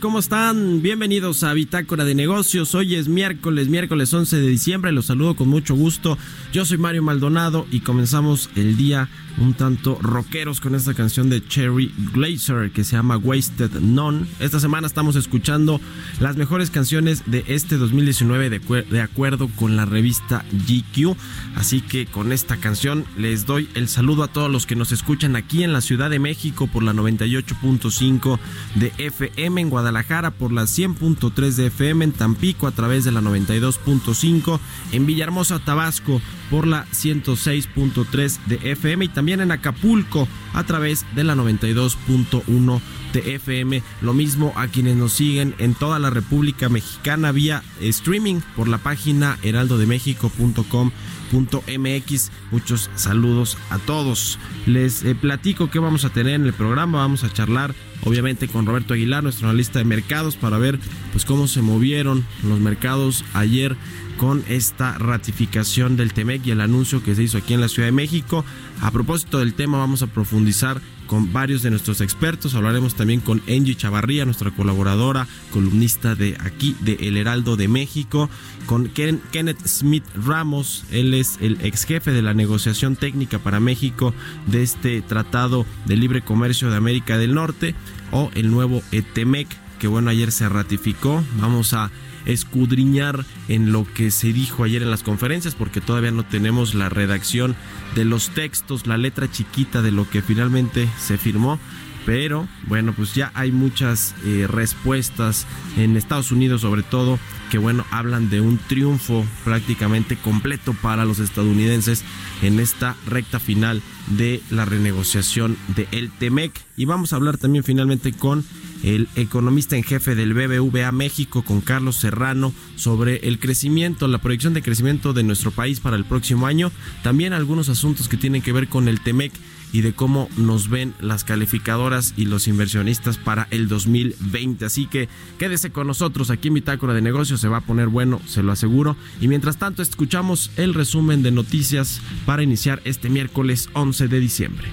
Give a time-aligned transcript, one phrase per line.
[0.00, 0.80] ¿Cómo están?
[0.80, 2.72] Bienvenidos a Bitácora de Negocios.
[2.76, 4.92] Hoy es miércoles, miércoles 11 de diciembre.
[4.92, 6.16] Los saludo con mucho gusto.
[6.52, 9.08] Yo soy Mario Maldonado y comenzamos el día
[9.38, 14.26] un tanto rockeros con esta canción de Cherry Glazer que se llama Wasted None.
[14.40, 15.80] Esta semana estamos escuchando
[16.20, 18.58] las mejores canciones de este 2019 de,
[18.88, 21.16] de acuerdo con la revista GQ.
[21.56, 25.34] Así que con esta canción les doy el saludo a todos los que nos escuchan
[25.34, 28.38] aquí en la Ciudad de México por la 98.5
[28.76, 29.81] de FM, en Guadalajara
[30.30, 34.60] por la 100.3 de FM, en Tampico a través de la 92.5,
[34.92, 36.20] en Villahermosa, Tabasco
[36.52, 42.80] por la 106.3 de FM y también en Acapulco a través de la 92.1
[43.14, 43.82] de FM.
[44.02, 48.76] Lo mismo a quienes nos siguen en toda la República Mexicana vía streaming por la
[48.76, 52.30] página heraldodemexico.com.mx.
[52.50, 54.38] Muchos saludos a todos.
[54.66, 56.98] Les eh, platico qué vamos a tener en el programa.
[56.98, 57.74] Vamos a charlar
[58.04, 60.78] obviamente con Roberto Aguilar, nuestro analista de mercados, para ver
[61.12, 63.76] pues cómo se movieron los mercados ayer
[64.18, 67.88] con esta ratificación del TEMEC y el anuncio que se hizo aquí en la Ciudad
[67.88, 68.44] de México.
[68.80, 72.54] A propósito del tema, vamos a profundizar con varios de nuestros expertos.
[72.54, 78.30] Hablaremos también con Angie Chavarría, nuestra colaboradora, columnista de aquí de El Heraldo de México,
[78.66, 84.14] con Kenneth Smith Ramos, él es el ex jefe de la negociación técnica para México
[84.46, 87.74] de este Tratado de Libre Comercio de América del Norte
[88.10, 91.22] o el nuevo ETEMEC, que bueno, ayer se ratificó.
[91.38, 91.90] Vamos a
[92.26, 96.88] escudriñar en lo que se dijo ayer en las conferencias porque todavía no tenemos la
[96.88, 97.56] redacción
[97.94, 101.58] de los textos, la letra chiquita de lo que finalmente se firmó.
[102.04, 105.46] Pero bueno, pues ya hay muchas eh, respuestas
[105.76, 107.18] en Estados Unidos sobre todo
[107.52, 112.02] que bueno, hablan de un triunfo prácticamente completo para los estadounidenses
[112.40, 116.52] en esta recta final de la renegociación de el TEMEC.
[116.76, 118.44] Y vamos a hablar también finalmente con
[118.82, 124.54] el economista en jefe del BBVA México, con Carlos Serrano, sobre el crecimiento, la proyección
[124.54, 126.70] de crecimiento de nuestro país para el próximo año.
[127.02, 129.32] También algunos asuntos que tienen que ver con el TEMEC
[129.72, 134.66] y de cómo nos ven las calificadoras y los inversionistas para el 2020.
[134.66, 138.20] Así que quédese con nosotros aquí en Bitácora de Negocios, se va a poner bueno,
[138.26, 138.96] se lo aseguro.
[139.20, 144.68] Y mientras tanto escuchamos el resumen de noticias para iniciar este miércoles 11 de diciembre.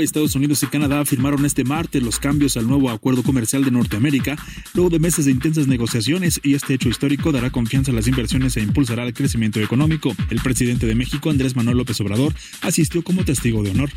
[0.00, 4.36] Estados Unidos y Canadá firmaron este martes los cambios al nuevo acuerdo comercial de Norteamérica,
[4.74, 8.56] luego de meses de intensas negociaciones, y este hecho histórico dará confianza a las inversiones
[8.56, 10.14] e impulsará el crecimiento económico.
[10.30, 13.90] El presidente de México, Andrés Manuel López Obrador, asistió como testigo de honor.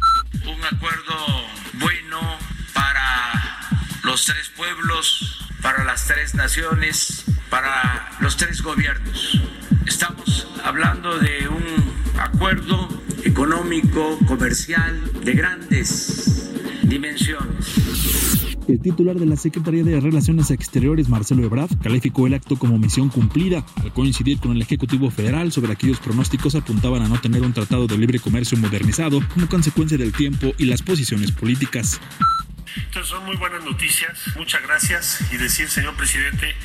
[0.45, 1.15] Un acuerdo
[1.79, 2.19] bueno
[2.73, 3.59] para
[4.03, 9.39] los tres pueblos, para las tres naciones, para los tres gobiernos.
[9.85, 12.94] Estamos hablando de un acuerdo
[13.25, 16.51] económico, comercial, de grandes
[16.83, 18.45] dimensiones.
[18.67, 23.09] El titular de la Secretaría de Relaciones Exteriores, Marcelo Ebrard, calificó el acto como misión
[23.09, 27.53] cumplida, al coincidir con el Ejecutivo Federal sobre aquellos pronósticos apuntaban a no tener un
[27.53, 31.99] tratado de libre comercio modernizado como consecuencia del tiempo y las posiciones políticas.
[32.77, 34.19] Entonces son muy buenas noticias.
[34.35, 35.19] Muchas gracias.
[35.31, 36.55] Y decir, señor presidente,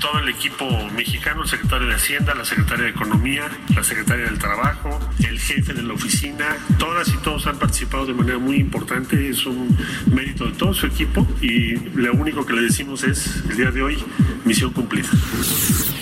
[0.00, 4.38] todo el equipo mexicano, el secretario de Hacienda, la secretaria de Economía, la secretaria del
[4.38, 9.28] Trabajo, el jefe de la oficina, todas y todos han participado de manera muy importante.
[9.28, 9.76] Es un
[10.12, 13.82] mérito de todo su equipo y lo único que le decimos es, el día de
[13.82, 14.04] hoy,
[14.44, 15.08] misión cumplida.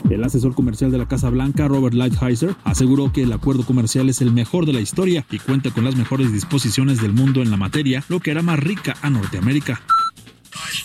[0.08, 4.20] El asesor comercial de la Casa Blanca, Robert Lighthizer, aseguró que el acuerdo comercial es
[4.20, 7.56] el mejor de la historia y cuenta con las mejores disposiciones del mundo en la
[7.56, 9.82] materia, lo que hará más rica a Norteamérica.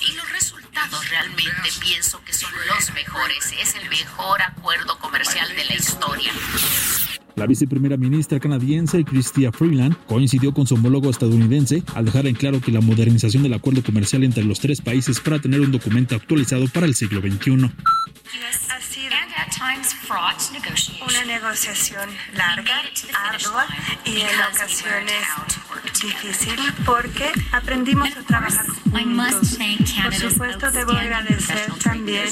[0.01, 3.53] Y los resultados realmente pienso que son los mejores.
[3.61, 6.31] Es el mejor acuerdo comercial de la historia.
[7.35, 12.61] La viceprimera ministra canadiense Chrystia Freeland coincidió con su homólogo estadounidense al dejar en claro
[12.61, 16.67] que la modernización del acuerdo comercial entre los tres países para tener un documento actualizado
[16.69, 17.71] para el siglo XXI.
[18.25, 18.47] Sido
[21.01, 22.81] una negociación larga,
[23.13, 23.67] ardua
[24.03, 25.27] y en ocasiones
[26.01, 26.55] difícil
[26.85, 29.57] porque aprendimos a trabajar juntos.
[30.03, 32.27] Por supuesto, debo agradecer también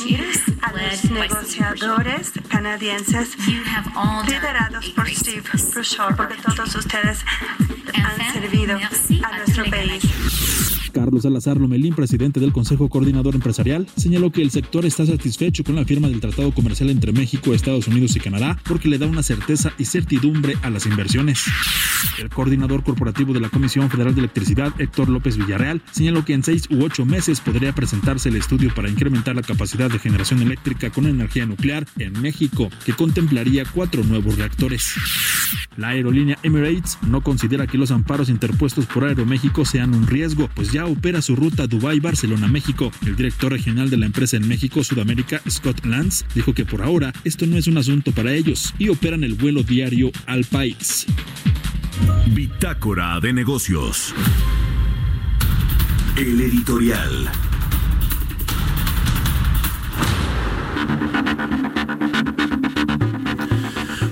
[0.61, 3.35] a los negociadores canadienses
[4.27, 5.43] liderados por Steve
[5.73, 7.19] Bruchot, porque todos ustedes
[7.93, 10.03] han servido a nuestro país.
[10.93, 15.75] Carlos Salazar Lomelín, presidente del Consejo Coordinador Empresarial, señaló que el sector está satisfecho con
[15.75, 19.23] la firma del Tratado Comercial entre México, Estados Unidos y Canadá porque le da una
[19.23, 21.43] certeza y certidumbre a las inversiones.
[22.19, 26.43] El coordinador corporativo de la Comisión Federal de Electricidad, Héctor López Villarreal, señaló que en
[26.43, 30.89] seis u ocho meses podría presentarse el estudio para incrementar la capacidad de generación eléctrica
[30.89, 34.93] con energía nuclear en México, que contemplaría cuatro nuevos reactores.
[35.77, 40.71] La aerolínea Emirates no considera que los amparos interpuestos por Aeroméxico sean un riesgo, pues
[40.71, 42.91] ya opera su ruta Dubái-Barcelona-México.
[43.05, 47.11] El director regional de la empresa en México, Sudamérica, Scott Lance, dijo que por ahora
[47.23, 51.07] esto no es un asunto para ellos y operan el vuelo diario al país.
[52.27, 54.13] Bitácora de negocios.
[56.17, 57.29] El editorial.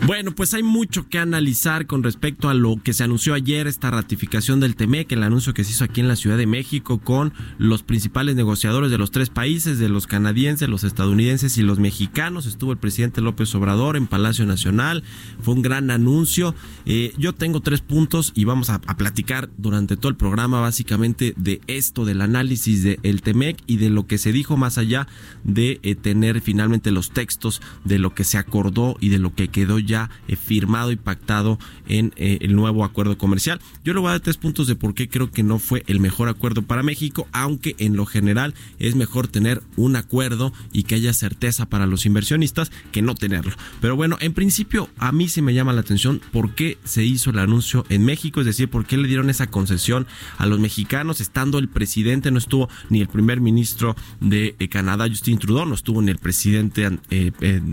[0.07, 3.91] Bueno, pues hay mucho que analizar con respecto a lo que se anunció ayer, esta
[3.91, 7.33] ratificación del TEMEC, el anuncio que se hizo aquí en la Ciudad de México con
[7.59, 12.47] los principales negociadores de los tres países, de los canadienses, los estadounidenses y los mexicanos.
[12.47, 15.03] Estuvo el presidente López Obrador en Palacio Nacional,
[15.39, 16.55] fue un gran anuncio.
[16.87, 21.61] Eh, yo tengo tres puntos y vamos a, platicar durante todo el programa básicamente de
[21.67, 25.07] esto, del análisis del TEMEC y de lo que se dijo más allá
[25.43, 29.47] de eh, tener finalmente los textos de lo que se acordó y de lo que
[29.49, 33.59] quedó ya ya eh, firmado y pactado en eh, el nuevo acuerdo comercial.
[33.83, 35.99] Yo le voy a dar tres puntos de por qué creo que no fue el
[35.99, 40.95] mejor acuerdo para México, aunque en lo general es mejor tener un acuerdo y que
[40.95, 43.53] haya certeza para los inversionistas que no tenerlo.
[43.81, 47.31] Pero bueno, en principio a mí sí me llama la atención por qué se hizo
[47.31, 51.19] el anuncio en México, es decir, por qué le dieron esa concesión a los mexicanos,
[51.19, 55.75] estando el presidente, no estuvo ni el primer ministro de eh, Canadá, Justin Trudeau, no
[55.75, 56.89] estuvo ni el presidente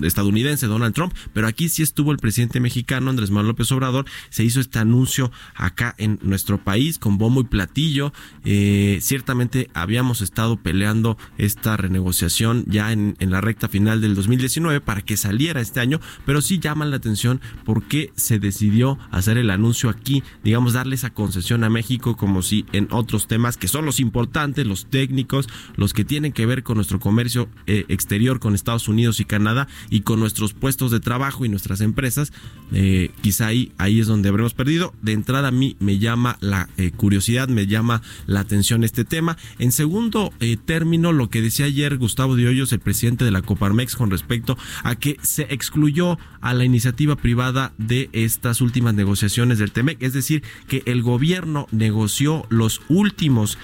[0.02, 4.44] estadounidense, Donald Trump, pero aquí sí estuvo el presidente mexicano, Andrés Manuel López Obrador, se
[4.44, 8.12] hizo este anuncio acá en nuestro país con bombo y platillo.
[8.44, 15.02] Eh, ciertamente habíamos estado peleando esta renegociación ya en, la recta final del 2019 para
[15.02, 19.50] que saliera este año, pero sí llama la atención por qué se decidió hacer el
[19.50, 23.84] anuncio aquí, digamos, darle esa concesión a México como si en otros temas que son
[23.84, 28.54] los importantes, los técnicos, los que tienen que ver con nuestro comercio eh, exterior con
[28.54, 31.97] Estados Unidos y Canadá y con nuestros puestos de trabajo y nuestras empresas,
[32.72, 34.94] eh, quizá ahí, ahí es donde habremos perdido.
[35.02, 39.36] De entrada a mí me llama la eh, curiosidad, me llama la atención este tema.
[39.58, 43.42] En segundo eh, término, lo que decía ayer Gustavo de Hoyos, el presidente de la
[43.42, 49.58] Coparmex, con respecto a que se excluyó a la iniciativa privada de estas últimas negociaciones
[49.58, 53.58] del TEMEC, es decir, que el gobierno negoció los últimos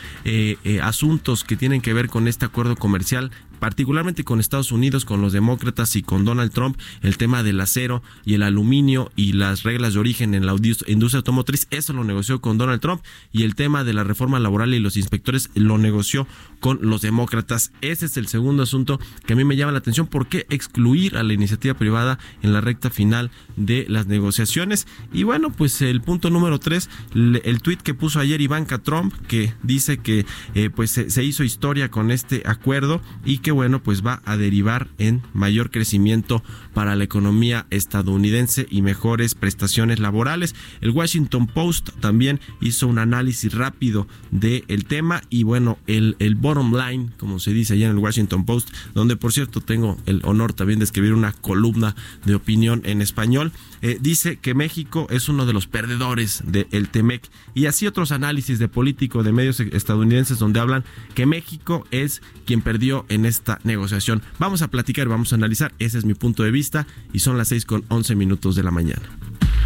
[0.83, 5.33] asuntos que tienen que ver con este acuerdo comercial particularmente con Estados Unidos, con los
[5.33, 9.95] demócratas y con Donald Trump, el tema del acero y el aluminio y las reglas
[9.95, 13.85] de origen en la industria automotriz, eso lo negoció con Donald Trump y el tema
[13.85, 16.27] de la reforma laboral y los inspectores lo negoció
[16.61, 17.73] con los demócratas.
[17.81, 20.07] Ese es el segundo asunto que a mí me llama la atención.
[20.07, 24.87] ¿Por qué excluir a la iniciativa privada en la recta final de las negociaciones?
[25.13, 29.53] Y bueno, pues el punto número tres, el tuit que puso ayer Ivanka Trump, que
[29.63, 34.05] dice que eh, pues se, se hizo historia con este acuerdo y que bueno, pues
[34.05, 36.43] va a derivar en mayor crecimiento
[36.75, 40.54] para la economía estadounidense y mejores prestaciones laborales.
[40.81, 46.75] El Washington Post también hizo un análisis rápido del tema y bueno, el, el bottom
[46.75, 50.52] line, como se dice allá en el Washington Post, donde por cierto tengo el honor
[50.52, 53.52] también de escribir una columna de opinión en español,
[53.83, 58.59] eh, dice que México es uno de los perdedores del TEMEC y así otros análisis
[58.59, 64.23] de político de medios estadounidenses donde hablan que México es quien perdió en esta negociación.
[64.38, 66.63] Vamos a platicar, vamos a analizar, ese es mi punto de vista
[67.12, 69.02] y son las 6 con 11 minutos de la mañana.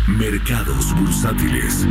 [0.06, 1.86] Mercados bursátiles.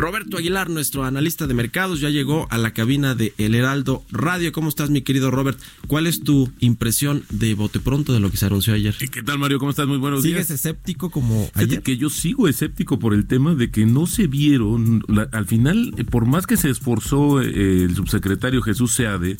[0.00, 4.50] Roberto Aguilar, nuestro analista de mercados, ya llegó a la cabina de El Heraldo Radio.
[4.50, 5.58] ¿Cómo estás, mi querido Robert?
[5.88, 8.94] ¿Cuál es tu impresión de bote pronto de lo que se anunció ayer?
[9.10, 9.58] ¿Qué tal, Mario?
[9.58, 9.86] ¿Cómo estás?
[9.86, 10.46] Muy buenos días.
[10.46, 11.82] ¿Sigues escéptico como ayer?
[11.82, 15.92] que yo sigo escéptico por el tema de que no se vieron, la- al final,
[15.98, 19.36] eh, por más que se esforzó eh, el subsecretario Jesús Seade,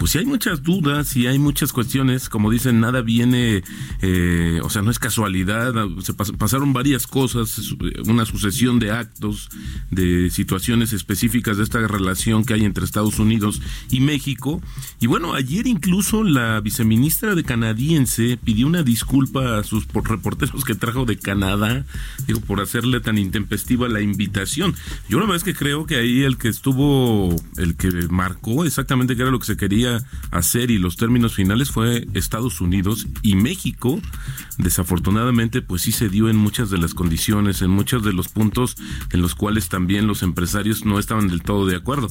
[0.00, 3.62] pues sí hay muchas dudas y hay muchas cuestiones, como dicen, nada viene,
[4.00, 8.90] eh, o sea, no es casualidad, se pas- pasaron varias cosas, eh, una sucesión de
[8.90, 9.48] actos,
[9.92, 14.60] de situaciones específicas de esta relación que hay entre Estados Unidos y México.
[15.00, 20.64] Y bueno, ayer incluso la viceministra de canadiense pidió una disculpa a sus por- reporteros
[20.64, 21.84] que trajo de Canadá,
[22.26, 24.74] digo, por hacerle tan intempestiva la invitación.
[25.08, 29.14] Yo la verdad es que creo que ahí el que estuvo, el que marcó exactamente
[29.14, 33.34] qué era lo que se quería hacer y los términos finales fue Estados Unidos y
[33.34, 34.00] México,
[34.56, 38.76] desafortunadamente, pues sí se dio en muchas de las condiciones, en muchos de los puntos
[39.12, 42.08] en los cuales también los empresarios no estaban del todo de acuerdo.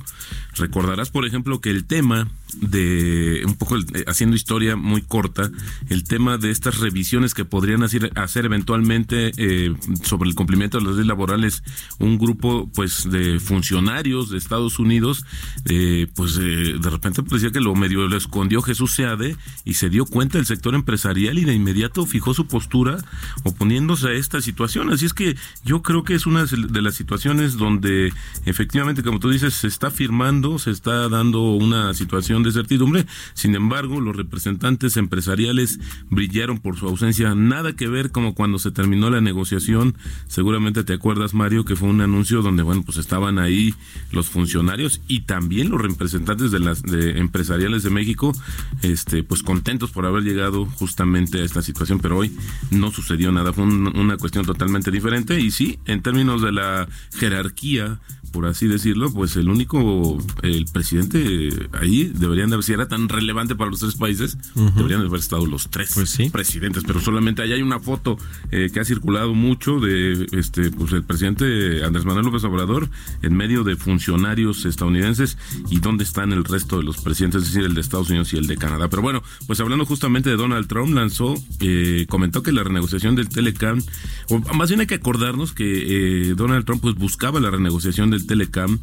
[0.55, 2.27] Recordarás, por ejemplo, que el tema
[2.59, 5.49] de, un poco eh, haciendo historia muy corta,
[5.89, 9.73] el tema de estas revisiones que podrían hacer, hacer eventualmente eh,
[10.03, 11.63] sobre el cumplimiento de las leyes laborales
[11.99, 15.25] un grupo pues de funcionarios de Estados Unidos,
[15.65, 19.35] eh, pues eh, de repente parecía que lo medio lo escondió Jesús Seade
[19.65, 22.97] y se dio cuenta el sector empresarial y de inmediato fijó su postura
[23.43, 24.91] oponiéndose a esta situación.
[24.91, 28.11] Así es que yo creo que es una de las situaciones donde
[28.45, 33.05] efectivamente, como tú dices, se está firmando, se está dando una situación de certidumbre.
[33.33, 37.33] Sin embargo, los representantes empresariales brillaron por su ausencia.
[37.35, 39.95] Nada que ver como cuando se terminó la negociación.
[40.27, 43.73] Seguramente te acuerdas, Mario, que fue un anuncio donde, bueno, pues estaban ahí
[44.11, 48.33] los funcionarios y también los representantes de las de empresariales de México,
[48.81, 51.99] este, pues contentos por haber llegado justamente a esta situación.
[51.99, 52.35] Pero hoy
[52.71, 53.53] no sucedió nada.
[53.53, 55.39] Fue un- una cuestión totalmente diferente.
[55.39, 56.87] Y sí, en términos de la
[57.17, 57.99] jerarquía, jerarquía
[58.31, 63.09] por así decirlo, pues el único, el presidente ahí deberían de haber, si era tan
[63.09, 65.93] relevante para los tres países, deberían de haber estado los tres
[66.31, 68.17] presidentes, pero solamente ahí hay una foto
[68.51, 72.89] eh, que ha circulado mucho de este, pues el presidente Andrés Manuel López Obrador
[73.21, 75.37] en medio de funcionarios estadounidenses
[75.69, 78.37] y dónde están el resto de los presidentes, es decir, el de Estados Unidos y
[78.37, 78.89] el de Canadá.
[78.89, 83.29] Pero bueno, pues hablando justamente de Donald Trump, lanzó, eh, comentó que la renegociación del
[83.29, 83.81] Telecam,
[84.29, 88.20] o más bien hay que acordarnos que eh, Donald Trump pues buscaba la renegociación del
[88.27, 88.79] Telecam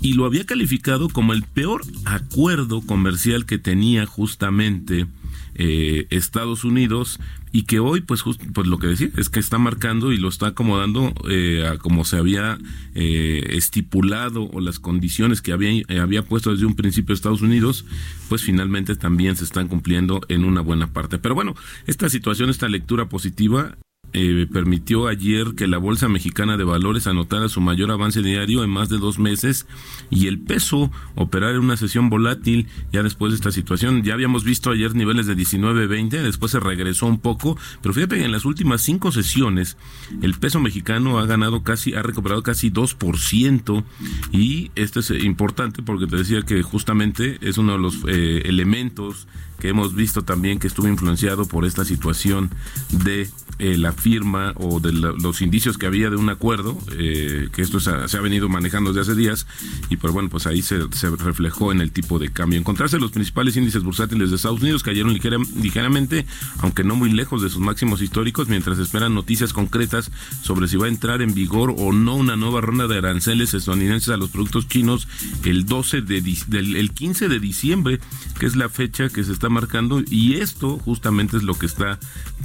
[0.00, 5.06] y lo había calificado como el peor acuerdo comercial que tenía justamente
[5.54, 7.20] eh, Estados Unidos
[7.52, 8.22] y que hoy pues
[8.54, 12.04] pues lo que decía es que está marcando y lo está acomodando eh, a como
[12.04, 12.58] se había
[12.94, 17.84] eh, estipulado o las condiciones que había había puesto desde un principio Estados Unidos
[18.30, 21.18] pues finalmente también se están cumpliendo en una buena parte.
[21.18, 21.54] Pero bueno
[21.86, 23.76] esta situación esta lectura positiva
[24.14, 28.70] eh, permitió ayer que la Bolsa Mexicana de Valores anotara su mayor avance diario en
[28.70, 29.66] más de dos meses
[30.10, 34.02] y el peso operar en una sesión volátil ya después de esta situación.
[34.02, 38.24] Ya habíamos visto ayer niveles de 19-20, después se regresó un poco, pero fíjate que
[38.24, 39.76] en las últimas cinco sesiones
[40.20, 43.84] el peso mexicano ha ganado casi, ha recuperado casi 2%
[44.32, 49.26] y esto es importante porque te decía que justamente es uno de los eh, elementos
[49.62, 52.50] que hemos visto también que estuvo influenciado por esta situación
[52.90, 53.28] de
[53.60, 57.78] eh, la firma o de los indicios que había de un acuerdo, eh, que esto
[57.78, 59.46] se ha, venido manejando desde hace días,
[59.90, 60.78] y pues bueno, pues ahí se,
[61.18, 62.58] reflejó en el tipo de cambio.
[62.58, 66.26] Encontrarse los principales índices bursátiles de Estados Unidos cayeron ligera- ligeramente,
[66.58, 70.10] aunque no muy lejos de sus máximos históricos, mientras esperan noticias concretas
[70.42, 74.08] sobre si va a entrar en vigor o no una nueva ronda de aranceles estadounidenses
[74.08, 75.06] a los productos chinos
[75.44, 76.18] el 12 de
[76.52, 78.00] el 15 de diciembre,
[78.38, 81.98] que es la fecha que se está marcando y esto justamente es lo que está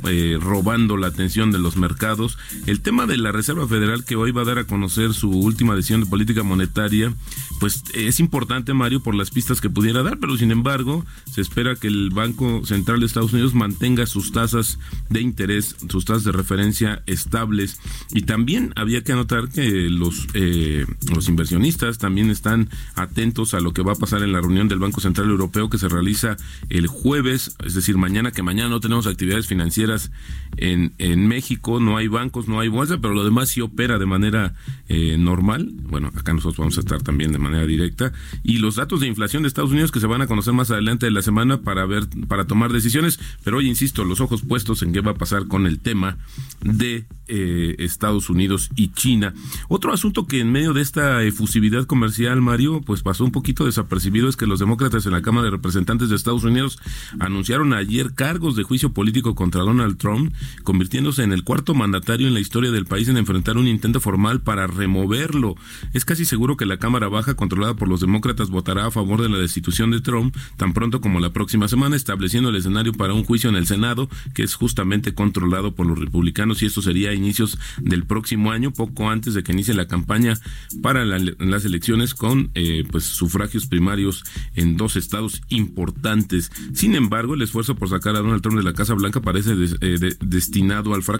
[0.07, 2.37] eh, robando la atención de los mercados.
[2.65, 5.75] El tema de la Reserva Federal que hoy va a dar a conocer su última
[5.75, 7.13] decisión de política monetaria,
[7.59, 11.75] pues es importante, Mario, por las pistas que pudiera dar, pero sin embargo se espera
[11.75, 16.31] que el Banco Central de Estados Unidos mantenga sus tasas de interés, sus tasas de
[16.31, 17.79] referencia estables.
[18.11, 23.73] Y también había que anotar que los, eh, los inversionistas también están atentos a lo
[23.73, 26.37] que va a pasar en la reunión del Banco Central Europeo que se realiza
[26.69, 30.11] el jueves, es decir, mañana, que mañana no tenemos actividades financieras
[30.57, 34.07] en, en México, no hay bancos, no hay bolsa, pero lo demás sí opera de
[34.07, 34.55] manera
[34.89, 35.69] eh, normal.
[35.83, 38.11] Bueno, acá nosotros vamos a estar también de manera directa.
[38.41, 41.05] Y los datos de inflación de Estados Unidos que se van a conocer más adelante
[41.05, 44.93] de la semana para ver, para tomar decisiones, pero hoy insisto, los ojos puestos en
[44.93, 46.17] qué va a pasar con el tema
[46.61, 49.35] de eh, Estados Unidos y China.
[49.67, 54.27] Otro asunto que en medio de esta efusividad comercial, Mario, pues pasó un poquito desapercibido
[54.27, 56.79] es que los demócratas en la Cámara de Representantes de Estados Unidos
[57.19, 62.33] anunciaron ayer cargos de juicio político contra Donald Trump, convirtiéndose en el cuarto mandatario en
[62.33, 65.55] la historia del país en enfrentar un intento formal para removerlo.
[65.93, 69.29] Es casi seguro que la Cámara Baja, controlada por los demócratas, votará a favor de
[69.29, 73.23] la destitución de Trump tan pronto como la próxima semana, estableciendo el escenario para un
[73.23, 77.13] juicio en el Senado, que es justamente controlado por los republicanos, y esto sería a
[77.13, 80.35] inicios del próximo año, poco antes de que inicie la campaña
[80.81, 84.23] para las elecciones con eh, pues sufragios primarios
[84.55, 86.51] en dos estados importantes.
[86.73, 90.15] Sin embargo, el esfuerzo por sacar a Donald Trump de la Casa Blanca parece eh,
[90.21, 91.16] destinado al fracaso.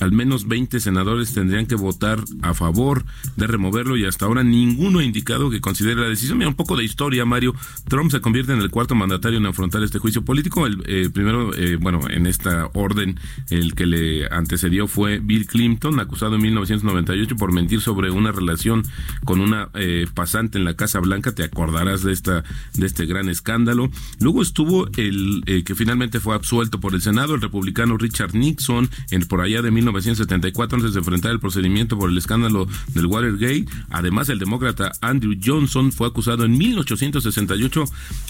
[0.00, 3.04] Al menos 20 senadores tendrían que votar a favor
[3.36, 6.38] de removerlo y hasta ahora ninguno ha indicado que considere la decisión.
[6.38, 7.54] Mira, un poco de historia, Mario.
[7.88, 10.66] Trump se convierte en el cuarto mandatario en afrontar este juicio político.
[10.66, 13.18] El eh, primero, eh, bueno, en esta orden,
[13.50, 18.84] el que le antecedió fue Bill Clinton, acusado en 1998 por mentir sobre una relación
[19.24, 21.32] con una eh, pasante en la Casa Blanca.
[21.32, 23.90] Te acordarás de esta de este gran escándalo.
[24.20, 29.22] Luego estuvo el que finalmente fue absuelto por el Senado, el republicano Richard Nixon, en
[29.22, 33.66] por allá de 1974 antes de enfrentar el procedimiento por el escándalo del Watergate.
[33.90, 37.84] Además, el demócrata Andrew Johnson fue acusado en 1868,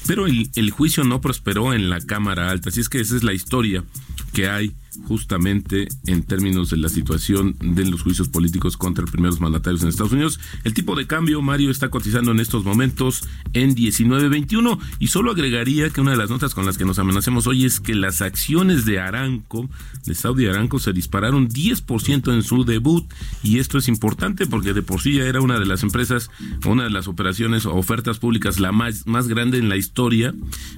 [0.06, 2.70] pero el, el juicio no prosperó en la Cámara Alta.
[2.70, 3.84] Así es que esa es la historia
[4.32, 4.74] que hay
[5.06, 10.12] justamente en términos de la situación de los juicios políticos contra primeros mandatarios en Estados
[10.12, 10.40] Unidos.
[10.64, 15.90] El tipo de cambio, Mario, está cotizando en estos momentos en 19.21 y solo agregaría
[15.90, 18.84] que una de las notas con las que nos amenacemos hoy es que las acciones
[18.84, 19.68] de Aranco,
[20.04, 23.04] de Saudi Aranco, se dispararon 10% en su debut.
[23.42, 26.30] Y esto es importante porque de por sí ya era una de las empresas,
[26.66, 30.34] una de las operaciones o ofertas públicas la más, más grande en la historia,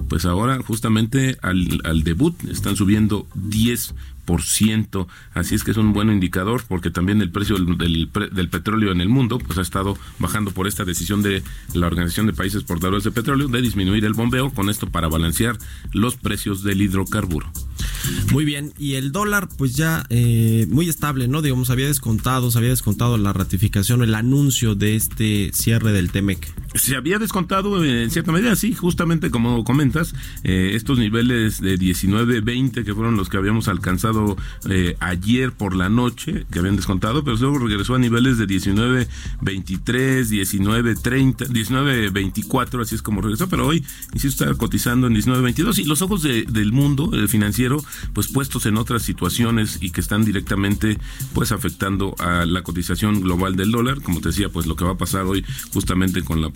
[0.09, 4.01] pues ahora justamente al, al debut están subiendo 10 por
[4.41, 8.91] ciento, así es que es un buen indicador porque también el precio del, del, petróleo
[8.91, 12.63] en el mundo pues ha estado bajando por esta decisión de la Organización de Países
[12.63, 15.57] Portadores de Petróleo de disminuir el bombeo con esto para balancear
[15.93, 17.51] los precios del hidrocarburo.
[18.31, 21.41] Muy bien, y el dólar pues ya eh, muy estable, ¿no?
[21.41, 26.53] Digamos, había descontado, se había descontado la ratificación, el anuncio de este cierre del TEMEC.
[26.75, 32.83] Se había descontado en cierta medida, sí, justamente como comentas, eh, estos niveles de 19-20
[32.83, 34.10] que fueron los que habíamos alcanzado
[34.69, 39.07] eh, ayer por la noche, que habían descontado, pero luego regresó a niveles de 19-23,
[39.41, 46.01] 19-30, 19-24, así es como regresó, pero hoy, insisto, está cotizando en 19-22 y los
[46.01, 50.97] ojos del mundo, el financiero, pues puestos en otras situaciones y que están directamente
[51.33, 54.91] pues afectando a la cotización global del dólar, como te decía, pues lo que va
[54.91, 56.51] a pasar hoy justamente con la,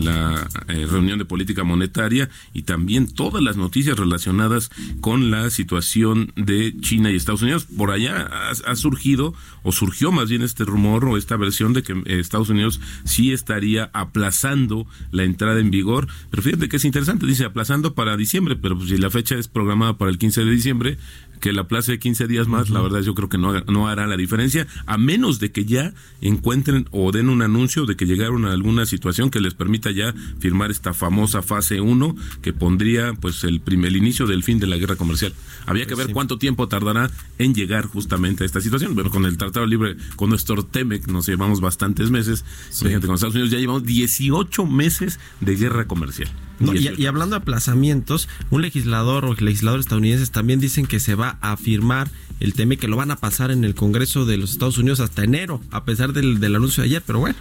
[0.00, 6.32] la eh, reunión de política monetaria y también todas las noticias relacionadas con la situación
[6.36, 7.66] de China y Estados Unidos.
[7.76, 8.30] Por allá
[8.66, 12.50] ha, surgido o surgió más bien este rumor o esta versión de que eh, Estados
[12.50, 17.94] Unidos sí estaría aplazando la entrada en vigor, pero fíjate que es interesante, dice aplazando
[17.94, 20.98] para diciembre, pero pues si la fecha es programada para el 15 de diciembre,
[21.40, 24.06] que la plaza de 15 días más, la verdad yo creo que no, no hará
[24.06, 28.44] la diferencia, a menos de que ya encuentren o den un anuncio de que llegaron
[28.46, 33.44] a alguna situación que les permita ya firmar esta famosa fase 1 que pondría pues
[33.44, 35.34] el primer inicio del fin de la guerra comercial.
[35.66, 37.08] Había que ver cuánto tiempo tardará
[37.38, 38.96] en llegar justamente a esta situación.
[38.96, 42.44] Bueno, con el Tratado Libre, con nuestro TEMEC nos llevamos bastantes meses.
[42.72, 46.28] Fíjate, con Estados Unidos ya llevamos 18 meses de guerra comercial.
[46.58, 51.56] y, hablando de aplazamientos, un legislador o legisladores estadounidenses también dicen que se va a
[51.56, 52.10] firmar
[52.40, 55.22] el tema que lo van a pasar en el Congreso de los Estados Unidos hasta
[55.22, 57.36] enero, a pesar del, anuncio de ayer, pero bueno.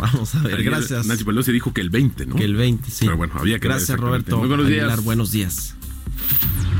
[0.00, 1.06] Vamos a ver, gracias.
[1.06, 2.36] Nancy Pelosi dijo que el 20, ¿no?
[2.36, 3.04] Que el 20, sí.
[3.04, 4.38] Pero bueno, había que Gracias, Roberto.
[4.38, 5.04] Muy buenos días.
[5.04, 5.76] buenos días.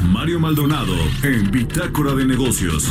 [0.09, 2.89] Mario Maldonado en Bitácora de Negocios.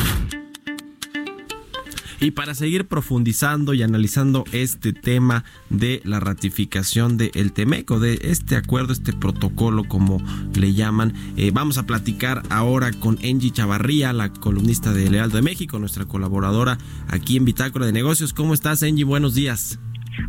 [2.21, 8.57] Y para seguir profundizando y analizando este tema de la ratificación del Temeco, de este
[8.57, 10.21] acuerdo, este protocolo, como
[10.53, 15.43] le llaman, eh, vamos a platicar ahora con Angie Chavarría, la columnista de Lealdo de
[15.43, 18.33] México, nuestra colaboradora aquí en Bitácora de Negocios.
[18.33, 19.05] ¿Cómo estás, Angie?
[19.05, 19.79] Buenos días.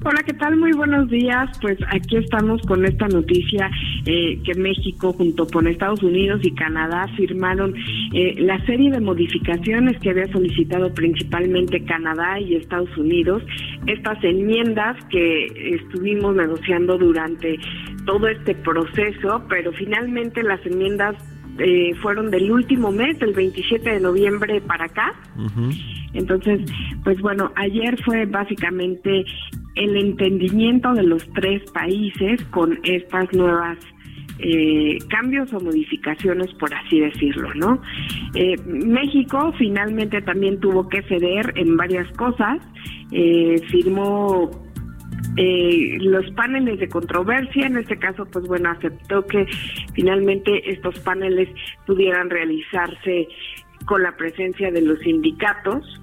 [0.05, 0.57] Hola, ¿qué tal?
[0.57, 1.51] Muy buenos días.
[1.61, 3.71] Pues aquí estamos con esta noticia
[4.07, 7.75] eh, que México junto con Estados Unidos y Canadá firmaron
[8.13, 13.43] eh, la serie de modificaciones que había solicitado principalmente Canadá y Estados Unidos.
[13.87, 17.59] Estas enmiendas que estuvimos negociando durante
[18.07, 21.17] todo este proceso, pero finalmente las enmiendas
[21.59, 25.15] eh, fueron del último mes, del 27 de noviembre para acá.
[26.13, 26.61] Entonces,
[27.05, 29.25] pues bueno, ayer fue básicamente
[29.75, 33.79] el entendimiento de los tres países con estas nuevas
[34.43, 37.83] eh, cambios o modificaciones, por así decirlo, ¿no?
[38.35, 42.59] Eh, México finalmente también tuvo que ceder en varias cosas,
[43.13, 44.51] eh, firmó
[45.37, 49.47] los paneles de controversia, en este caso, pues bueno, aceptó que
[49.95, 51.49] finalmente estos paneles
[51.87, 53.29] pudieran realizarse
[53.87, 56.01] con la presencia de los sindicatos,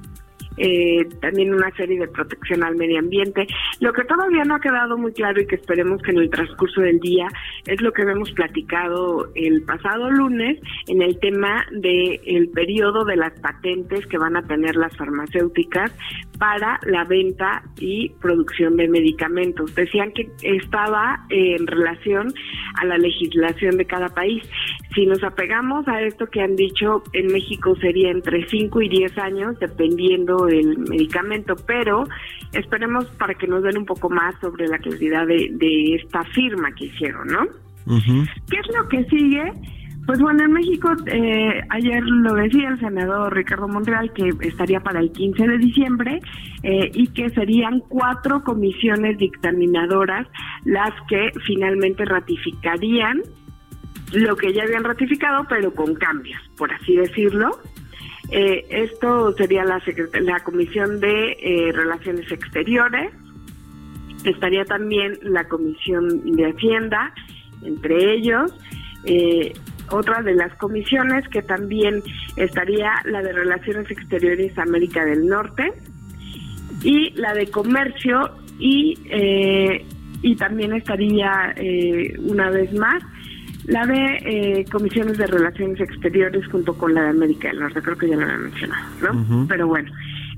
[0.58, 3.48] eh, también una serie de protección al medio ambiente.
[3.80, 6.82] Lo que todavía no ha quedado muy claro y que esperemos que en el transcurso
[6.82, 7.28] del día
[7.66, 13.16] es lo que hemos platicado el pasado lunes en el tema del el periodo de
[13.16, 15.92] las patentes que van a tener las farmacéuticas
[16.38, 19.74] para la venta y producción de medicamentos.
[19.76, 22.34] Decían que estaba en relación
[22.76, 24.44] a la legislación de cada país.
[24.98, 29.18] Si nos apegamos a esto que han dicho, en México sería entre 5 y 10
[29.20, 32.06] años, dependiendo del medicamento, pero
[32.52, 36.86] esperemos para que nos den un poco más sobre la claridad de, esta firma que
[36.86, 37.46] hicieron, ¿no?
[38.50, 39.52] ¿Qué es lo que sigue?
[40.08, 45.00] Pues bueno, en México, eh, ayer lo decía el senador Ricardo Monreal, que estaría para
[45.00, 46.20] el 15 de diciembre
[46.64, 50.26] eh, y que serían cuatro comisiones dictaminadoras
[50.66, 53.22] las que finalmente ratificarían
[54.14, 57.60] lo que ya habían ratificado, pero con cambios, por así decirlo.
[58.30, 59.82] Eh, esto sería la,
[60.22, 63.12] la Comisión de Relaciones Exteriores,
[64.24, 67.14] estaría también la Comisión de Hacienda,
[67.64, 68.54] entre ellos.
[69.06, 69.54] Eh,
[69.90, 72.04] otra de las comisiones que también
[72.36, 75.72] estaría la de Relaciones Exteriores América del Norte
[76.84, 79.86] y la de Comercio y, eh,
[80.22, 83.02] y también estaría eh, una vez más
[83.68, 87.98] la de eh, Comisiones de Relaciones Exteriores junto con la de América del Norte, creo
[87.98, 89.46] que ya lo había mencionado, ¿no?
[89.48, 89.92] Pero bueno,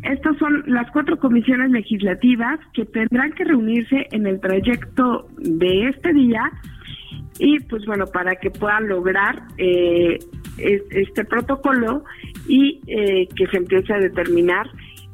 [0.03, 6.13] estas son las cuatro comisiones legislativas que tendrán que reunirse en el trayecto de este
[6.13, 6.51] día
[7.37, 10.19] y pues bueno, para que puedan lograr eh,
[10.57, 12.03] este protocolo
[12.47, 14.67] y eh, que se empiece a determinar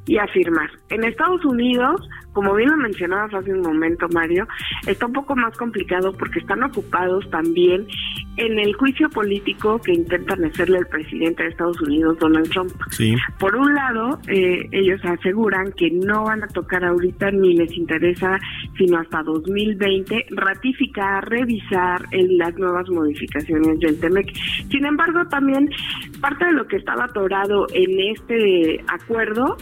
[0.06, 0.70] y a firmar.
[0.90, 2.02] En Estados Unidos
[2.36, 4.46] como bien lo mencionabas hace un momento, Mario,
[4.86, 7.88] está un poco más complicado porque están ocupados también
[8.36, 12.74] en el juicio político que intentan hacerle al presidente de Estados Unidos, Donald Trump.
[13.40, 18.38] Por un lado, eh, ellos aseguran que no van a tocar ahorita ni les interesa,
[18.78, 24.34] sino hasta 2020, ratificar, revisar las nuevas modificaciones del TEMEC.
[24.70, 25.70] Sin embargo, también
[26.20, 29.56] parte de lo que estaba atorado en este acuerdo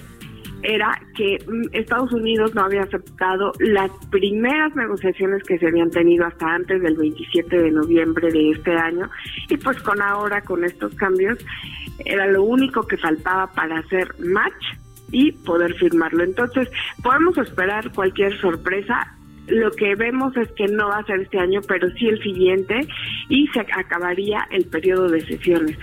[0.64, 6.26] era que mm, Estados Unidos no había aceptado las primeras negociaciones que se habían tenido
[6.26, 9.10] hasta antes del 27 de noviembre de este año
[9.50, 11.38] y pues con ahora con estos cambios
[12.06, 14.64] era lo único que faltaba para hacer match
[15.12, 16.24] y poder firmarlo.
[16.24, 16.70] Entonces,
[17.04, 19.16] podemos esperar cualquier sorpresa
[19.48, 22.88] lo que vemos es que no va a ser este año, pero sí el siguiente
[23.30, 25.78] y se acabaría el periodo de sesiones.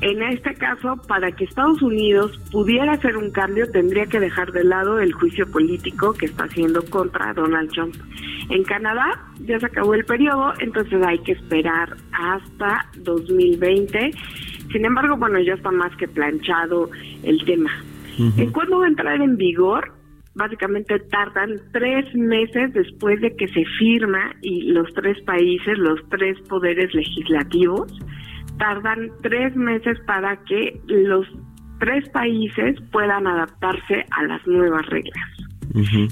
[0.00, 4.64] En este caso, para que Estados Unidos pudiera hacer un cambio, tendría que dejar de
[4.64, 7.94] lado el juicio político que está haciendo contra Donald Trump.
[8.50, 14.10] En Canadá ya se acabó el periodo, entonces hay que esperar hasta 2020.
[14.72, 16.90] Sin embargo, bueno, ya está más que planchado
[17.22, 17.70] el tema.
[18.18, 20.01] ¿En cuándo va a entrar en vigor?
[20.34, 26.38] Básicamente tardan tres meses después de que se firma y los tres países, los tres
[26.48, 27.92] poderes legislativos,
[28.58, 31.26] tardan tres meses para que los
[31.78, 35.31] tres países puedan adaptarse a las nuevas reglas.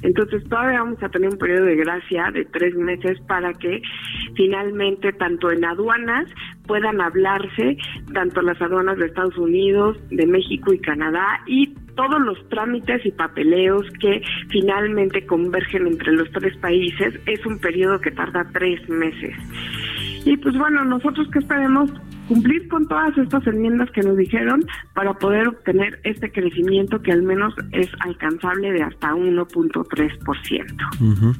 [0.02, 3.82] Entonces todavía vamos a tener un periodo de gracia de tres meses para que
[4.34, 6.28] finalmente tanto en aduanas
[6.66, 7.76] puedan hablarse,
[8.14, 13.10] tanto las aduanas de Estados Unidos, de México y Canadá y todos los trámites y
[13.10, 17.14] papeleos que finalmente convergen entre los tres países.
[17.26, 19.34] Es un periodo que tarda tres meses.
[20.24, 21.90] Y pues bueno, nosotros que esperemos
[22.30, 24.64] cumplir con todas estas enmiendas que nos dijeron
[24.94, 31.36] para poder obtener este crecimiento que al menos es alcanzable de hasta 1.3%.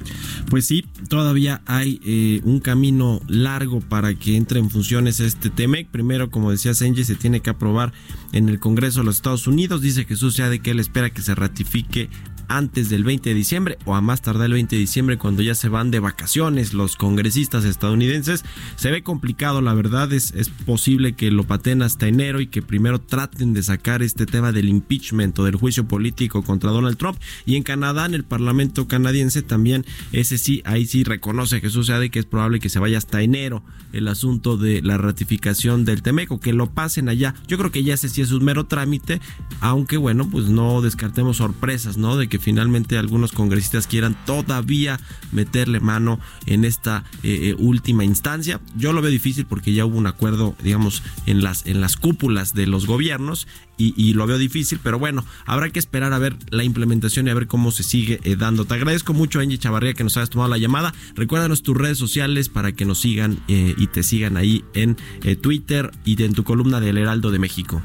[0.51, 5.87] Pues sí, todavía hay eh, un camino largo para que entre en funciones este TEMEC.
[5.91, 7.93] Primero, como decía Senji, se tiene que aprobar
[8.33, 9.83] en el Congreso de los Estados Unidos.
[9.83, 12.11] Dice Jesús ya de que él espera que se ratifique
[12.51, 15.55] antes del 20 de diciembre o a más tardar el 20 de diciembre cuando ya
[15.55, 18.45] se van de vacaciones los congresistas estadounidenses.
[18.77, 22.63] Se ve complicado, la verdad es, es posible que lo paten hasta enero y que
[22.63, 27.19] primero traten de sacar este tema del impeachment o del juicio político contra Donald Trump.
[27.47, 32.11] Y en Canadá, en el Parlamento canadiense también, ese sí, ahí sí reconoce Jesús de
[32.11, 36.41] que es probable que se vaya hasta enero el asunto de la ratificación del Temeco,
[36.41, 37.35] que lo pasen allá.
[37.49, 39.21] Yo creo que ya ese sí es un mero trámite,
[39.61, 42.17] aunque bueno, pues no descartemos sorpresas, ¿no?
[42.17, 44.99] De que finalmente algunos congresistas quieran todavía
[45.33, 48.61] meterle mano en esta eh, eh, última instancia.
[48.77, 52.55] Yo lo veo difícil porque ya hubo un acuerdo, digamos, en las, en las cúpulas
[52.55, 53.47] de los gobiernos
[53.83, 57.35] y, lo veo difícil, pero bueno, habrá que esperar a ver la implementación y a
[57.35, 58.67] ver cómo se sigue eh, dando.
[58.67, 60.93] Te agradezco mucho, Angie Chavarría, que nos hayas tomado la llamada.
[61.15, 64.99] Recuérdanos tus redes sociales para que nos sigan y te sigan ahí en
[65.41, 67.83] Twitter y en tu columna del Heraldo de México.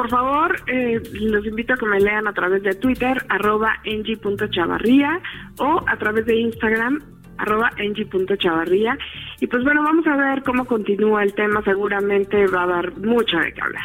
[0.00, 5.20] Por favor, eh, los invito a que me lean a través de Twitter, arroba ng.chavarría
[5.58, 7.02] o a través de Instagram,
[7.36, 8.96] arroba ng.chavarría.
[9.40, 11.62] Y pues bueno, vamos a ver cómo continúa el tema.
[11.62, 13.84] Seguramente va a dar mucho de qué hablar.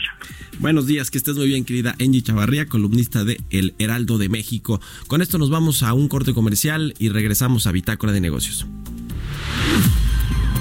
[0.59, 4.79] Buenos días, que estés muy bien, querida Angie Chavarría, columnista de El Heraldo de México.
[5.07, 8.65] Con esto nos vamos a un corte comercial y regresamos a Bitácora de Negocios.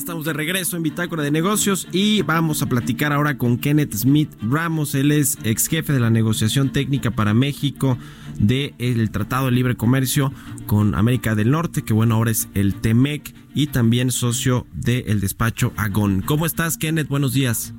[0.00, 4.30] Estamos de regreso en Bitácora de Negocios y vamos a platicar ahora con Kenneth Smith
[4.40, 4.94] Ramos.
[4.94, 7.98] Él es ex jefe de la negociación técnica para México
[8.38, 10.32] del Tratado de Libre Comercio
[10.66, 15.74] con América del Norte, que bueno, ahora es el TEMEC y también socio del despacho
[15.76, 16.22] Agón.
[16.22, 17.08] ¿Cómo estás, Kenneth?
[17.08, 17.74] Buenos días.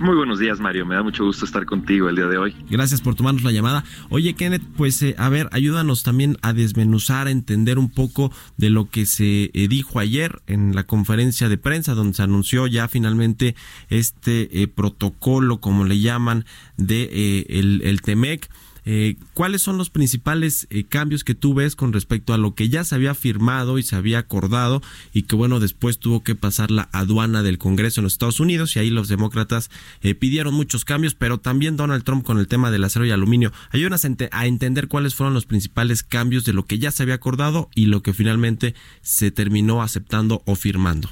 [0.00, 0.86] Muy buenos días, Mario.
[0.86, 2.54] Me da mucho gusto estar contigo el día de hoy.
[2.70, 3.82] Gracias por tomarnos la llamada.
[4.10, 8.70] Oye, Kenneth, pues eh, a ver, ayúdanos también a desmenuzar, a entender un poco de
[8.70, 12.86] lo que se eh, dijo ayer en la conferencia de prensa, donde se anunció ya
[12.86, 13.56] finalmente
[13.88, 16.44] este eh, protocolo, como le llaman,
[16.76, 18.48] de el, el TEMEC.
[18.90, 22.70] Eh, ¿Cuáles son los principales eh, cambios que tú ves con respecto a lo que
[22.70, 24.80] ya se había firmado y se había acordado
[25.12, 28.74] y que bueno, después tuvo que pasar la aduana del Congreso en los Estados Unidos
[28.74, 29.70] y ahí los demócratas
[30.00, 33.52] eh, pidieron muchos cambios, pero también Donald Trump con el tema del acero y aluminio.
[33.72, 37.68] Ayúdanos a entender cuáles fueron los principales cambios de lo que ya se había acordado
[37.74, 41.10] y lo que finalmente se terminó aceptando o firmando.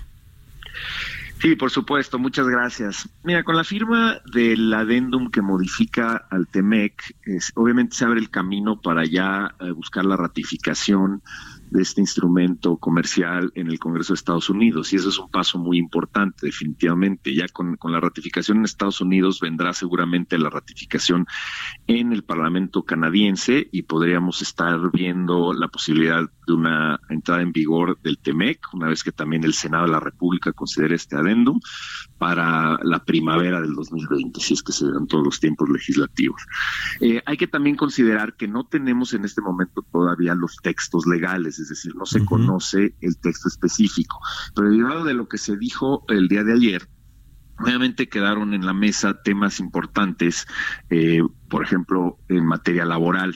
[1.41, 3.09] Sí, por supuesto, muchas gracias.
[3.23, 7.15] Mira, con la firma del adendum que modifica al TEMEC,
[7.55, 11.23] obviamente se abre el camino para ya eh, buscar la ratificación
[11.77, 14.93] de este instrumento comercial en el Congreso de Estados Unidos.
[14.93, 17.35] Y eso es un paso muy importante, definitivamente.
[17.35, 21.27] Ya con, con, la ratificación en Estados Unidos vendrá seguramente la ratificación
[21.87, 28.01] en el Parlamento canadiense y podríamos estar viendo la posibilidad de una entrada en vigor
[28.03, 31.61] del TEMEC, una vez que también el Senado de la República considere este adendum
[32.19, 36.43] para la primavera del 2020, si es que se dan todos los tiempos legislativos.
[37.01, 41.59] Eh, hay que también considerar que no tenemos en este momento todavía los textos legales,
[41.59, 44.19] es decir, no se conoce el texto específico.
[44.55, 46.89] Pero derivado de lo que se dijo el día de ayer,
[47.59, 50.47] Obviamente quedaron en la mesa temas importantes,
[50.91, 53.35] eh, por ejemplo, en materia laboral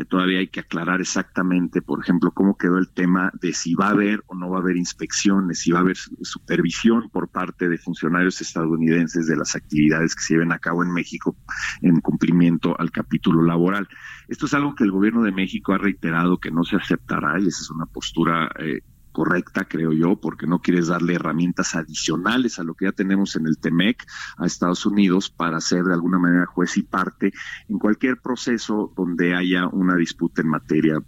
[0.00, 3.88] que todavía hay que aclarar exactamente, por ejemplo, cómo quedó el tema de si va
[3.88, 7.68] a haber o no va a haber inspecciones, si va a haber supervisión por parte
[7.68, 11.36] de funcionarios estadounidenses de las actividades que se lleven a cabo en México
[11.82, 13.88] en cumplimiento al capítulo laboral.
[14.26, 17.48] Esto es algo que el gobierno de México ha reiterado que no se aceptará y
[17.48, 18.80] esa es una postura eh,
[19.12, 23.46] correcta, creo yo, porque no quieres darle herramientas adicionales a lo que ya tenemos en
[23.46, 24.06] el TEMEC
[24.38, 27.32] a Estados Unidos para ser de alguna manera juez y parte
[27.68, 31.02] en cualquier proceso donde haya una disputa en materia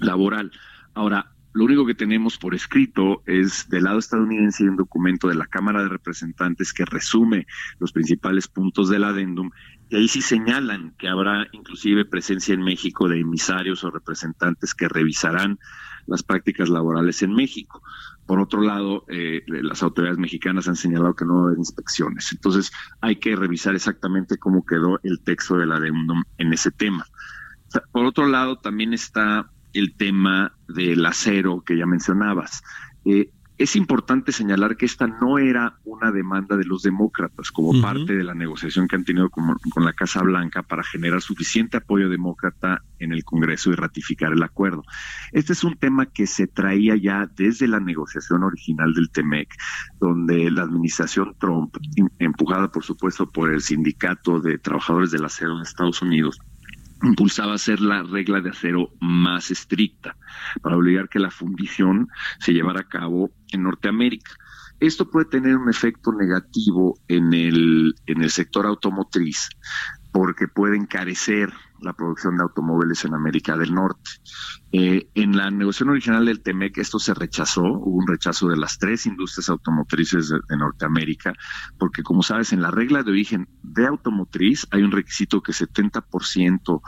[0.00, 0.50] laboral.
[0.94, 5.46] Ahora, lo único que tenemos por escrito es del lado estadounidense un documento de la
[5.46, 7.46] Cámara de Representantes que resume
[7.80, 9.50] los principales puntos del adendum
[9.88, 14.88] y ahí sí señalan que habrá inclusive presencia en México de emisarios o representantes que
[14.88, 15.58] revisarán
[16.06, 17.82] las prácticas laborales en México.
[18.26, 22.30] Por otro lado, eh, las autoridades mexicanas han señalado que no va a haber inspecciones.
[22.32, 27.06] Entonces, hay que revisar exactamente cómo quedó el texto del adendum en ese tema.
[27.92, 32.62] Por otro lado, también está el tema del acero que ya mencionabas.
[33.04, 33.30] Eh,
[33.60, 38.24] es importante señalar que esta no era una demanda de los demócratas como parte de
[38.24, 43.12] la negociación que han tenido con, la Casa Blanca para generar suficiente apoyo demócrata en
[43.12, 44.82] el Congreso y ratificar el acuerdo.
[45.32, 49.54] Este es un tema que se traía ya desde la negociación original del TEMEC,
[50.00, 51.76] donde la administración Trump,
[52.18, 56.40] empujada por supuesto por el sindicato de trabajadores del acero en Estados Unidos,
[57.02, 60.16] impulsaba hacer la regla de acero más estricta
[60.62, 62.08] para obligar que la fundición
[62.38, 64.32] se llevara a cabo en Norteamérica.
[64.80, 69.50] Esto puede tener un efecto negativo en el, en el sector automotriz
[70.12, 74.10] porque puede encarecer la producción de automóviles en América del Norte.
[74.72, 78.78] Eh, en la negociación original del TEMEC esto se rechazó, hubo un rechazo de las
[78.78, 81.32] tres industrias automotrices de, Norteamérica,
[81.78, 86.82] porque como sabes, en la regla de origen de automotriz hay un requisito que 70%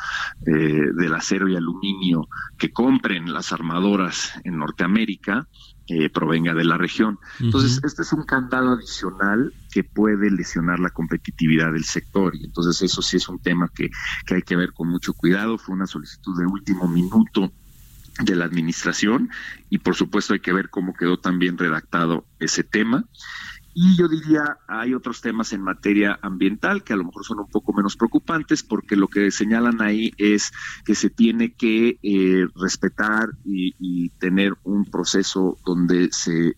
[0.47, 0.53] eh,
[0.95, 5.49] del acero y aluminio que compren las armadoras en Norteamérica
[5.89, 7.19] eh, provenga de la región.
[7.41, 12.81] Entonces, este es un candado adicional que puede lesionar la competitividad del sector y entonces
[12.83, 13.91] eso sí es un tema que,
[14.27, 15.59] que hay que ver con mucho cuidado.
[15.59, 17.53] Fue una solicitud de último minuto
[18.21, 19.31] de la administración
[19.71, 23.05] y por supuesto hay que ver cómo quedó también redactado ese tema.
[23.75, 27.49] Y yo diría, hay otros temas en materia ambiental que a lo mejor son un
[27.49, 30.53] poco menos preocupantes porque lo que señalan ahí es
[30.85, 33.73] que se tiene que eh, respetar y,
[34.19, 36.55] tener un proceso donde se,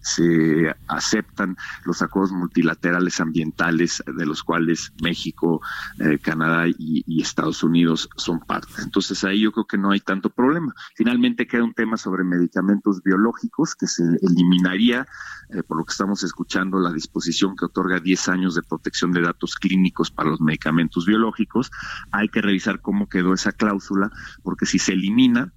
[0.88, 5.60] aceptan los acuerdos multilaterales ambientales de los cuales México,
[5.98, 8.82] eh, Canadá y, Estados Unidos son parte.
[8.82, 10.74] Entonces ahí yo creo que no hay tanto problema.
[10.94, 15.06] Finalmente queda un tema sobre medicamentos biológicos que se eliminaría,
[15.50, 19.20] eh, por lo que estamos escuchando, la disposición que otorga 10 años de protección de
[19.20, 21.70] datos clínicos para los medicamentos biológicos.
[22.10, 24.10] Hay que revisar cómo quedó esa cláusula,
[24.42, 25.52] porque si se elimina,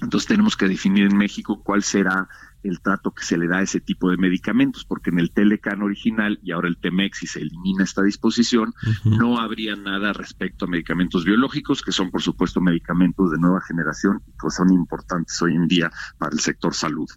[0.00, 2.28] entonces tenemos que definir en México cuál será
[2.68, 5.82] el trato que se le da a ese tipo de medicamentos, porque en el Telecan
[5.82, 8.74] original y ahora el Temex, si se elimina esta disposición,
[9.04, 14.22] no habría nada respecto a medicamentos biológicos, que son por supuesto medicamentos de nueva generación
[14.26, 17.08] y que son importantes hoy en día para el sector salud.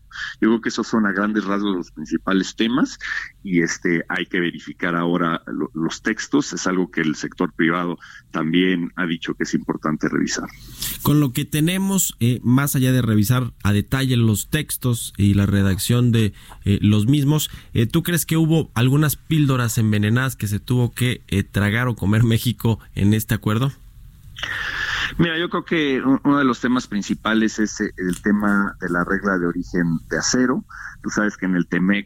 [0.41, 2.99] Yo creo que esos son a grandes rasgos los principales temas
[3.43, 5.41] y este hay que verificar ahora
[5.73, 7.97] los textos, es algo que el sector privado
[8.31, 10.47] también ha dicho que es importante revisar.
[11.01, 15.45] Con lo que tenemos, eh, más allá de revisar a detalle los textos y la
[15.45, 16.33] redacción de
[16.65, 17.49] eh, los mismos.
[17.73, 21.95] Eh, ¿Tú crees que hubo algunas píldoras envenenadas que se tuvo que eh, tragar o
[21.95, 23.71] comer México en este acuerdo?
[25.17, 29.37] Mira, yo creo que uno de los temas principales es el tema de la regla
[29.37, 30.63] de origen de acero.
[31.01, 32.05] Tú sabes que en el TEMEC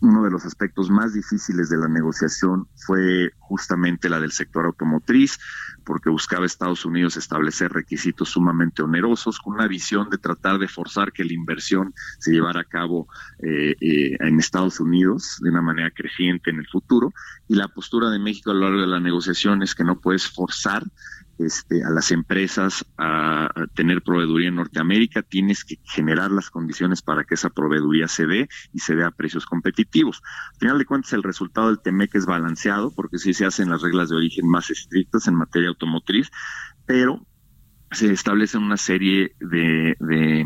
[0.00, 5.38] uno de los aspectos más difíciles de la negociación fue justamente la del sector automotriz
[5.88, 11.12] porque buscaba Estados Unidos establecer requisitos sumamente onerosos con una visión de tratar de forzar
[11.12, 13.08] que la inversión se llevara a cabo
[13.42, 17.14] eh, eh, en Estados Unidos de una manera creciente en el futuro.
[17.48, 20.28] Y la postura de México a lo largo de la negociación es que no puedes
[20.28, 20.84] forzar
[21.38, 27.24] este, a las empresas a, tener proveeduría en Norteamérica, tienes que generar las condiciones para
[27.24, 30.22] que esa proveeduría se dé y se dé a precios competitivos.
[30.54, 33.82] Al final de cuentas, el resultado del TEMEC es balanceado, porque sí se hacen las
[33.82, 36.30] reglas de origen más estrictas en materia automotriz,
[36.86, 37.26] pero
[37.90, 39.96] se establecen una serie de,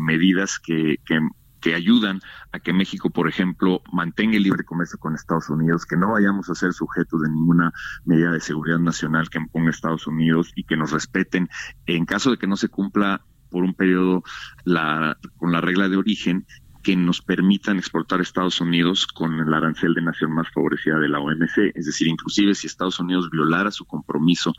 [0.01, 1.19] medidas que, que
[1.63, 2.19] que ayudan
[2.51, 6.49] a que México, por ejemplo, mantenga el libre comercio con Estados Unidos, que no vayamos
[6.49, 7.71] a ser sujetos de ninguna
[8.03, 11.47] medida de seguridad nacional que imponga Estados Unidos y que nos respeten
[11.85, 14.23] en caso de que no se cumpla por un periodo
[14.65, 16.45] la, con la regla de origen
[16.83, 21.07] que nos permitan exportar a Estados Unidos con el arancel de nación más favorecida de
[21.07, 21.71] la OMC.
[21.73, 24.53] Es decir, inclusive si Estados Unidos violara su compromiso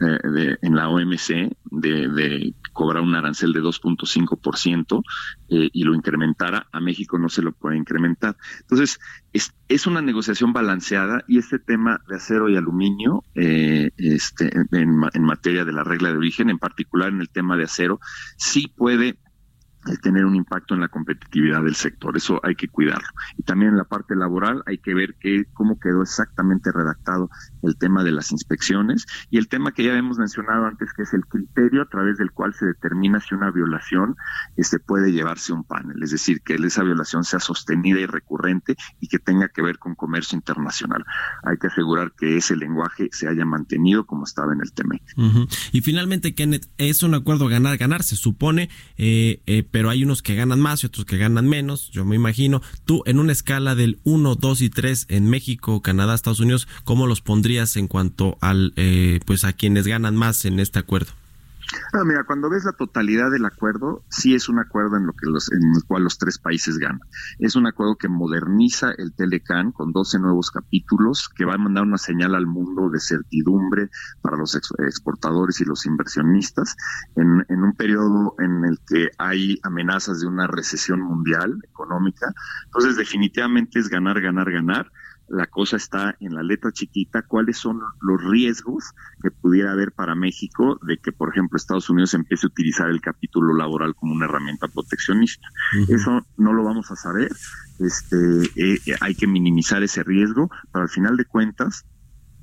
[0.00, 5.02] eh, en la OMC de, cobrar un arancel de 2.5%
[5.48, 8.36] eh, y lo incrementara, a México no se lo puede incrementar.
[8.60, 8.98] Entonces,
[9.32, 15.64] es, una negociación balanceada y este tema de acero y aluminio, eh, este, en materia
[15.64, 18.00] de la regla de origen, en particular en el tema de acero,
[18.36, 19.16] sí puede
[20.02, 22.16] tener un impacto en la competitividad del sector.
[22.16, 23.08] Eso hay que cuidarlo.
[23.36, 27.30] Y también en la parte laboral hay que ver que, cómo quedó exactamente redactado
[27.62, 31.14] el tema de las inspecciones y el tema que ya hemos mencionado antes, que es
[31.14, 34.16] el criterio a través del cual se determina si una violación
[34.56, 36.02] este, puede llevarse un panel.
[36.02, 39.94] Es decir, que esa violación sea sostenida y recurrente y que tenga que ver con
[39.94, 41.04] comercio internacional.
[41.42, 44.96] Hay que asegurar que ese lenguaje se haya mantenido como estaba en el tema.
[45.72, 48.70] Y finalmente, Kenneth, es un acuerdo ganar-ganar, se supone.
[48.96, 52.16] Eh, eh, pero hay unos que ganan más y otros que ganan menos, yo me
[52.16, 52.62] imagino.
[52.84, 57.06] Tú, en una escala del 1, 2 y 3 en México, Canadá, Estados Unidos, ¿cómo
[57.06, 61.12] los pondrías en cuanto al, eh, pues a quienes ganan más en este acuerdo?
[61.92, 65.26] Ah, mira, cuando ves la totalidad del acuerdo, sí es un acuerdo en lo que
[65.26, 67.00] los, en el cual los tres países ganan.
[67.38, 71.84] Es un acuerdo que moderniza el Telecan con 12 nuevos capítulos, que va a mandar
[71.84, 73.88] una señal al mundo de certidumbre
[74.20, 76.76] para los exportadores y los inversionistas
[77.16, 82.32] en, en un periodo en el que hay amenazas de una recesión mundial económica.
[82.66, 84.90] Entonces, definitivamente es ganar, ganar, ganar
[85.30, 88.84] la cosa está en la letra chiquita, cuáles son los riesgos
[89.22, 93.00] que pudiera haber para México de que, por ejemplo, Estados Unidos empiece a utilizar el
[93.00, 95.46] capítulo laboral como una herramienta proteccionista.
[95.88, 97.30] Eso no lo vamos a saber,
[97.78, 98.16] este,
[98.56, 101.84] eh, eh, hay que minimizar ese riesgo, pero al final de cuentas,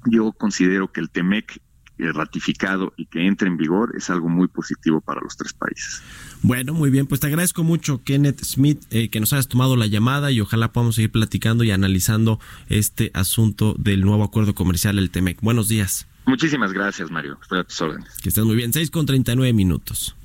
[0.05, 1.61] yo considero que el TEMEC
[1.97, 6.01] ratificado y que entre en vigor es algo muy positivo para los tres países.
[6.41, 9.87] Bueno, muy bien, pues te agradezco mucho, Kenneth Smith, eh, que nos hayas tomado la
[9.87, 12.39] llamada y ojalá podamos seguir platicando y analizando
[12.69, 15.41] este asunto del nuevo acuerdo comercial, el TEMEC.
[15.41, 16.07] Buenos días.
[16.25, 17.37] Muchísimas gracias, Mario.
[17.41, 18.09] Estoy a tus órdenes.
[18.21, 18.73] Que estés muy bien.
[18.73, 20.15] 6 con 39 minutos.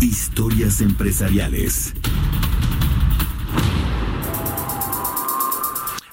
[0.00, 1.94] Historias empresariales.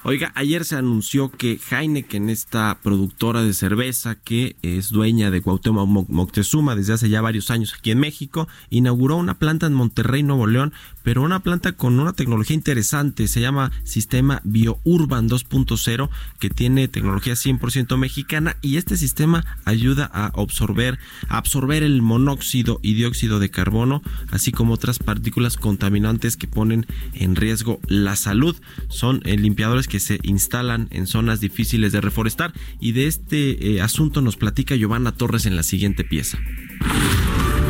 [0.04, 6.08] Oiga, ayer se anunció que Heineken, esta productora de cerveza que es dueña de Cuauhtémoc
[6.08, 10.48] Moctezuma desde hace ya varios años aquí en México, inauguró una planta en Monterrey, Nuevo
[10.48, 10.72] León,
[11.04, 16.08] pero una planta con una tecnología interesante, se llama Sistema BioUrban 2.0,
[16.40, 20.98] que tiene tecnología 100% mexicana y este sistema ayuda a absorber,
[21.28, 27.36] absorber el monóxido y dióxido de carbono, así como otras partículas contaminantes que ponen en
[27.36, 28.56] riesgo la salud.
[28.88, 33.82] Son eh, limpiadores que se instalan en zonas difíciles de reforestar y de este eh,
[33.82, 36.38] asunto nos platica Giovanna Torres en la siguiente pieza.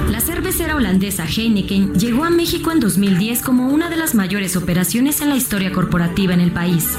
[0.09, 5.21] La cervecera holandesa Heineken llegó a México en 2010 como una de las mayores operaciones
[5.21, 6.97] en la historia corporativa en el país.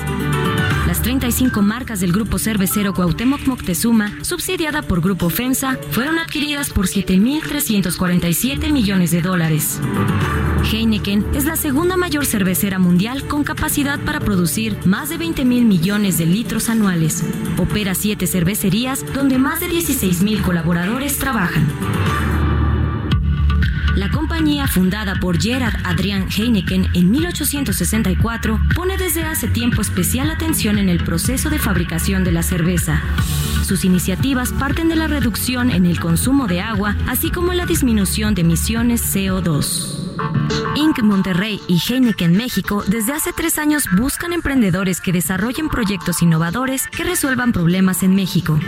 [0.88, 6.88] Las 35 marcas del grupo cervecero Cuauhtémoc Moctezuma, subsidiada por Grupo FEMSA, fueron adquiridas por
[6.88, 9.80] 7.347 millones de dólares.
[10.72, 15.66] Heineken es la segunda mayor cervecera mundial con capacidad para producir más de 20 mil
[15.66, 17.24] millones de litros anuales.
[17.58, 21.68] Opera siete cervecerías donde más de 16 mil colaboradores trabajan.
[24.68, 31.02] Fundada por Gerard Adrian Heineken en 1864 pone desde hace tiempo especial atención en el
[31.02, 33.02] proceso de fabricación de la cerveza.
[33.64, 38.36] Sus iniciativas parten de la reducción en el consumo de agua, así como la disminución
[38.36, 40.04] de emisiones CO2.
[40.76, 41.02] Inc.
[41.04, 47.06] Monterrey y Heineken México desde hace tres años buscan emprendedores que desarrollen proyectos innovadores que
[47.06, 48.60] resuelvan problemas en México.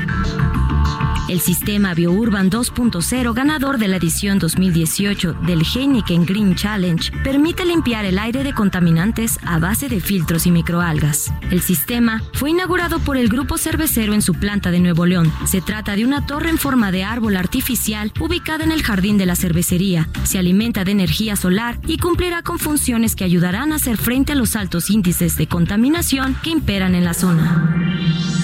[1.28, 8.06] El sistema BioUrban 2.0, ganador de la edición 2018 del Heineken Green Challenge, permite limpiar
[8.06, 11.34] el aire de contaminantes a base de filtros y microalgas.
[11.50, 15.34] El sistema fue inaugurado por el grupo cervecero en su planta de Nuevo León.
[15.48, 19.26] Se trata de una torre en forma de árbol artificial ubicada en el jardín de
[19.26, 20.08] la cervecería.
[20.26, 24.36] Se alimenta de energía solar y cumplirá con funciones que ayudarán a hacer frente a
[24.36, 28.35] los altos índices de contaminación que imperan en la zona.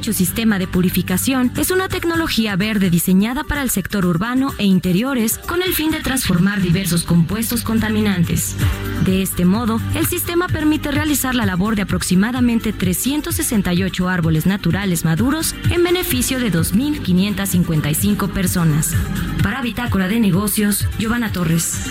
[0.00, 5.36] Dicho sistema de purificación es una tecnología verde diseñada para el sector urbano e interiores
[5.36, 8.56] con el fin de transformar diversos compuestos contaminantes.
[9.04, 15.54] De este modo, el sistema permite realizar la labor de aproximadamente 368 árboles naturales maduros
[15.68, 18.94] en beneficio de 2.555 personas.
[19.42, 21.84] Para Bitácora de Negocios, Giovanna Torres.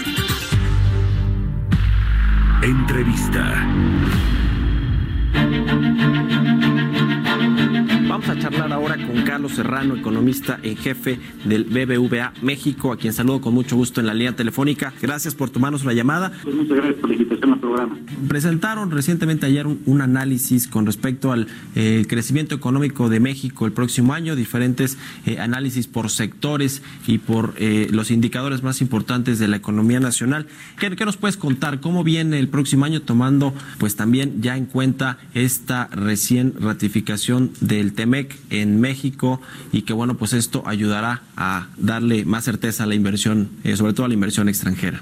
[2.64, 3.68] Entrevista.
[8.20, 13.14] Vamos a charlar ahora con Carlos Serrano, economista en jefe del BBVA México, a quien
[13.14, 14.92] saludo con mucho gusto en la línea telefónica.
[15.02, 16.34] Gracias por tomarnos la llamada.
[16.44, 17.98] Pues muchas gracias por la invitación al programa.
[18.28, 24.14] Presentaron recientemente ayer un, análisis con respecto al eh, crecimiento económico de México el próximo
[24.14, 29.56] año, diferentes eh, análisis por sectores y por eh, los indicadores más importantes de la
[29.56, 30.46] economía nacional.
[30.78, 31.80] ¿Qué, ¿Qué, nos puedes contar?
[31.80, 37.94] ¿Cómo viene el próximo año tomando pues también ya en cuenta esta recién ratificación del
[38.10, 39.40] TEMEC en México
[39.72, 43.94] y que bueno, pues esto ayudará a darle más certeza a la inversión, eh, sobre
[43.94, 45.02] todo a la inversión extranjera.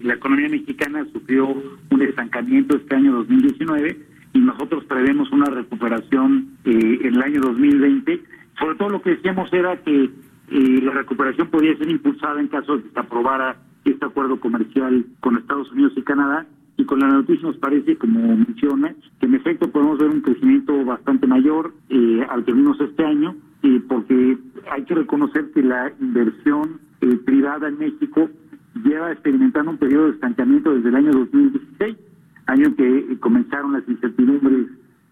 [0.00, 3.98] La economía mexicana sufrió un estancamiento este año 2019
[4.34, 8.22] y nosotros prevemos una recuperación eh, en el año 2020.
[8.58, 12.76] Sobre todo lo que decíamos era que eh, la recuperación podría ser impulsada en caso
[12.76, 17.08] de que se aprobara este acuerdo comercial con Estados Unidos y Canadá y con la
[17.08, 22.26] noticia nos parece, como menciona, que en efecto podemos ver un crecimiento bastante mayor eh,
[22.28, 24.38] al que vimos este año, eh, porque
[24.70, 28.28] hay que reconocer que la inversión eh, privada en México
[28.84, 31.96] lleva experimentando un periodo de estancamiento desde el año 2016,
[32.46, 34.66] año que comenzaron las incertidumbres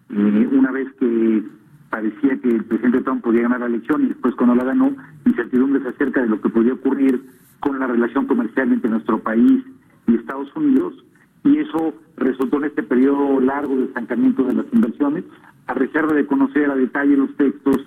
[0.07, 1.43] una vez que
[1.89, 4.95] parecía que el presidente Trump podía ganar la elección y después cuando la ganó,
[5.25, 7.21] incertidumbres acerca de lo que podría ocurrir
[7.59, 9.63] con la relación comercial entre nuestro país
[10.07, 11.04] y Estados Unidos,
[11.45, 15.23] y eso resultó en este periodo largo de estancamiento de las inversiones,
[15.67, 17.77] a reserva de conocer a detalle los textos,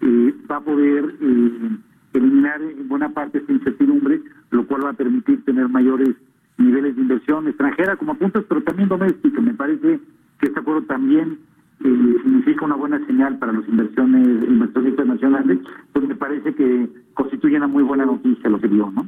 [0.00, 1.70] eh, va a poder eh,
[2.12, 6.10] eliminar en buena parte esta incertidumbre, lo cual va a permitir tener mayores
[6.58, 9.40] niveles de inversión extranjera como apuntas, pero también doméstica.
[9.40, 10.00] Me parece
[10.40, 11.38] que este acuerdo también
[11.84, 15.58] eh, significa una buena señal para los inversiones inversionistas nacionales,
[15.92, 19.06] pues me parece que constituye una muy buena noticia lo que dio, ¿no?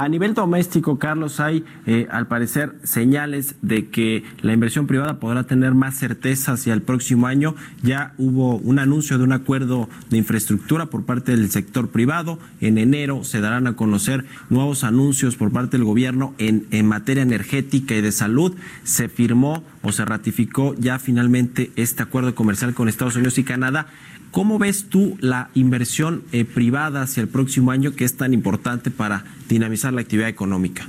[0.00, 5.42] A nivel doméstico, Carlos, hay eh, al parecer señales de que la inversión privada podrá
[5.42, 7.56] tener más certeza hacia el próximo año.
[7.82, 12.38] Ya hubo un anuncio de un acuerdo de infraestructura por parte del sector privado.
[12.60, 17.24] En enero se darán a conocer nuevos anuncios por parte del gobierno en, en materia
[17.24, 18.54] energética y de salud.
[18.84, 23.88] Se firmó o se ratificó ya finalmente este acuerdo comercial con Estados Unidos y Canadá.
[24.30, 28.90] ¿Cómo ves tú la inversión eh, privada hacia el próximo año que es tan importante
[28.90, 30.84] para dinamizar la actividad económica?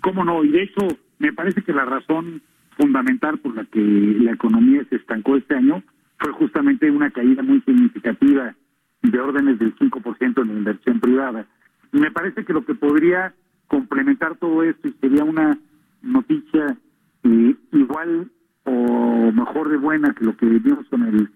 [0.00, 0.42] ¿Cómo no?
[0.44, 0.86] Y de hecho,
[1.18, 2.40] me parece que la razón
[2.76, 5.82] fundamental por la que la economía se estancó este año
[6.18, 8.54] fue justamente una caída muy significativa
[9.02, 11.46] de órdenes del 5% en la inversión privada.
[11.92, 13.34] Y me parece que lo que podría
[13.66, 15.58] complementar todo esto y sería una
[16.02, 16.76] noticia
[17.24, 18.30] eh, igual
[18.64, 21.28] o mejor de buena que lo que vimos con el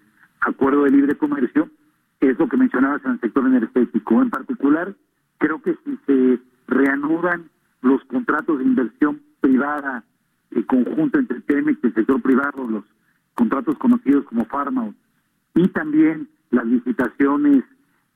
[0.45, 1.69] acuerdo de libre comercio,
[2.19, 4.21] es lo que mencionabas en el sector energético.
[4.21, 4.93] En particular,
[5.37, 7.49] creo que si se reanudan
[7.81, 10.03] los contratos de inversión privada
[10.51, 12.83] eh, conjunto entre Temex y el sector privado, los
[13.33, 14.93] contratos conocidos como Pharma,
[15.55, 17.63] y también las licitaciones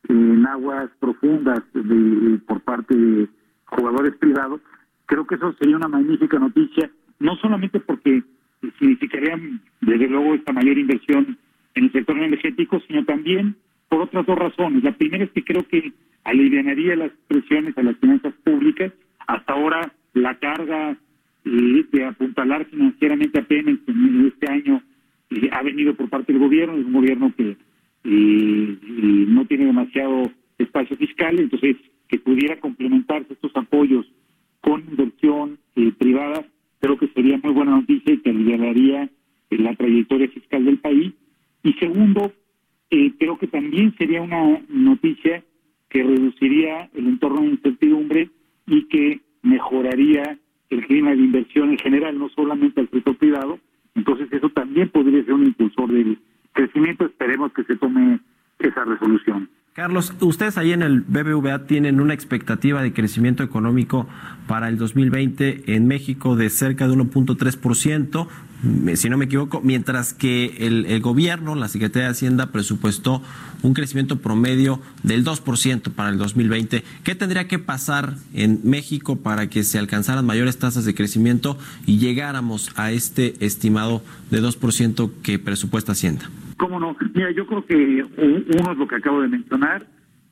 [0.08, 3.28] en aguas profundas de, por parte de
[3.66, 4.62] jugadores privados,
[5.06, 8.24] creo que eso sería una magnífica noticia, no solamente porque
[8.80, 9.38] significaría
[9.82, 11.38] desde luego esta mayor inversión
[11.78, 13.56] en el sector energético, sino también
[13.90, 14.84] por otras dos razones.
[14.84, 18.92] La primera es que creo que aliviaría las presiones a las finanzas públicas.
[19.28, 20.98] Hasta ahora la carga
[21.46, 24.82] eh, de apuntalar financieramente a Pemex en este año
[25.30, 27.56] eh, ha venido por parte del gobierno, es un gobierno que
[28.04, 28.78] eh,
[29.28, 34.06] no tiene demasiado espacio fiscal, entonces que pudiera complementarse estos apoyos
[34.62, 35.60] con inversión
[35.98, 36.44] privada,
[36.80, 39.10] creo que sería muy buena noticia y que aliviaría
[39.50, 41.14] la trayectoria fiscal del país
[41.68, 42.32] y segundo,
[42.90, 45.44] eh, creo que también sería una noticia
[45.90, 48.30] que reduciría el entorno de incertidumbre
[48.66, 53.60] y que mejoraría el clima de inversión en general, no solamente al sector privado.
[53.96, 56.20] Entonces eso también podría ser un impulsor del
[56.54, 57.06] crecimiento.
[57.06, 58.22] Esperemos que se tome
[58.60, 59.50] esa resolución.
[59.74, 64.08] Carlos, ustedes ahí en el BBVA tienen una expectativa de crecimiento económico
[64.48, 68.28] para el 2020 en México de cerca de 1.3%,
[68.96, 73.22] si no me equivoco, mientras que el, gobierno, la Secretaría de Hacienda, presupuestó
[73.62, 76.84] un crecimiento promedio del 2% para el 2020.
[77.04, 82.00] ¿Qué tendría que pasar en México para que se alcanzaran mayores tasas de crecimiento y
[82.00, 84.02] llegáramos a este estimado
[84.32, 86.30] de 2% que presupuesta Hacienda?
[86.58, 86.96] ¿Cómo no?
[87.14, 89.86] Mira, yo creo que uno es lo que acabo de mencionar,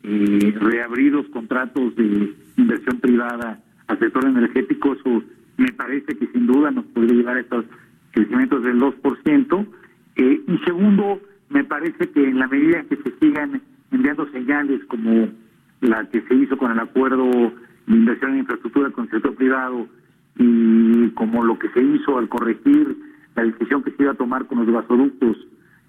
[0.08, 5.24] eh, reabrir los contratos de inversión privada al sector energético, eso
[5.58, 7.66] me parece que sin duda nos podría llevar a estos
[8.12, 9.68] crecimientos del 2%.
[10.18, 15.30] Eh, y segundo, me parece que en la medida que se sigan enviando señales como
[15.82, 17.54] la que se hizo con el acuerdo
[17.88, 19.88] de inversión en infraestructura con el sector privado
[20.38, 22.96] y como lo que se hizo al corregir
[23.36, 25.38] la decisión que se iba a tomar con los gasoductos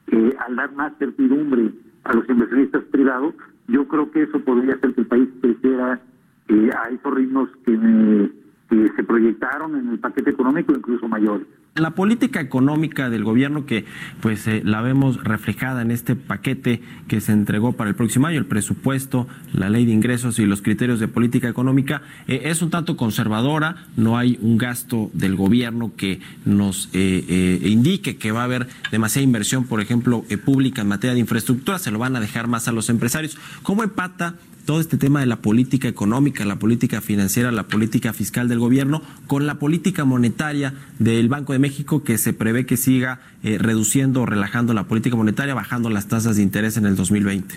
[0.06, 1.70] que al dar más certidumbre
[2.06, 3.34] a los inversionistas privados,
[3.68, 6.00] yo creo que eso podría hacer que el país creciera
[6.48, 8.30] eh, a esos ritmos que,
[8.70, 11.46] que se proyectaron en el paquete económico, incluso mayores.
[11.76, 13.84] La política económica del gobierno que
[14.22, 18.38] pues eh, la vemos reflejada en este paquete que se entregó para el próximo año,
[18.38, 22.70] el presupuesto, la ley de ingresos y los criterios de política económica, eh, es un
[22.70, 28.44] tanto conservadora, no hay un gasto del gobierno que nos eh, indique que va a
[28.44, 32.46] haber demasiada inversión, por ejemplo, pública en materia de infraestructura, se lo van a dejar
[32.46, 33.36] más a los empresarios.
[33.62, 34.36] ¿Cómo empata
[34.66, 39.00] todo este tema de la política económica, la política financiera, la política fiscal del gobierno,
[39.26, 44.22] con la política monetaria del Banco de México que se prevé que siga eh, reduciendo
[44.22, 47.54] o relajando la política monetaria, bajando las tasas de interés en el 2020.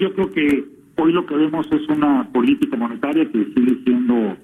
[0.00, 0.64] Yo creo que
[0.96, 4.36] hoy lo que vemos es una política monetaria que sigue siendo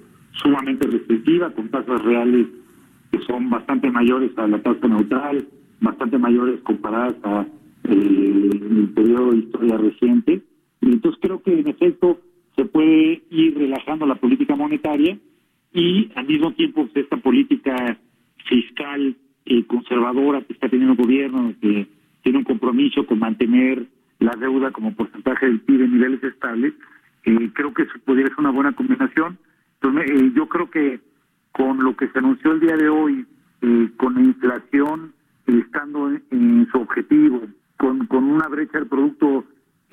[0.42, 2.48] sumamente restrictiva, con tasas reales
[3.12, 5.46] que son bastante mayores a la tasa neutral,
[5.80, 7.46] bastante mayores comparadas a
[7.84, 10.42] eh, el periodo de historia reciente
[10.90, 12.20] entonces creo que en efecto
[12.56, 15.18] se puede ir relajando la política monetaria
[15.72, 17.98] y al mismo tiempo pues, esta política
[18.48, 19.16] fiscal
[19.46, 21.86] eh, conservadora que está teniendo el gobierno, que
[22.22, 23.86] tiene un compromiso con mantener
[24.18, 26.74] la deuda como porcentaje del PIB en niveles estables,
[27.24, 29.38] Eh, creo que eso podría ser una buena combinación.
[29.80, 31.00] Entonces, eh, yo creo que
[31.52, 33.26] con lo que se anunció el día de hoy,
[33.60, 35.12] eh, con la inflación
[35.46, 37.42] estando en, su objetivo,
[37.76, 39.44] con, con una brecha del producto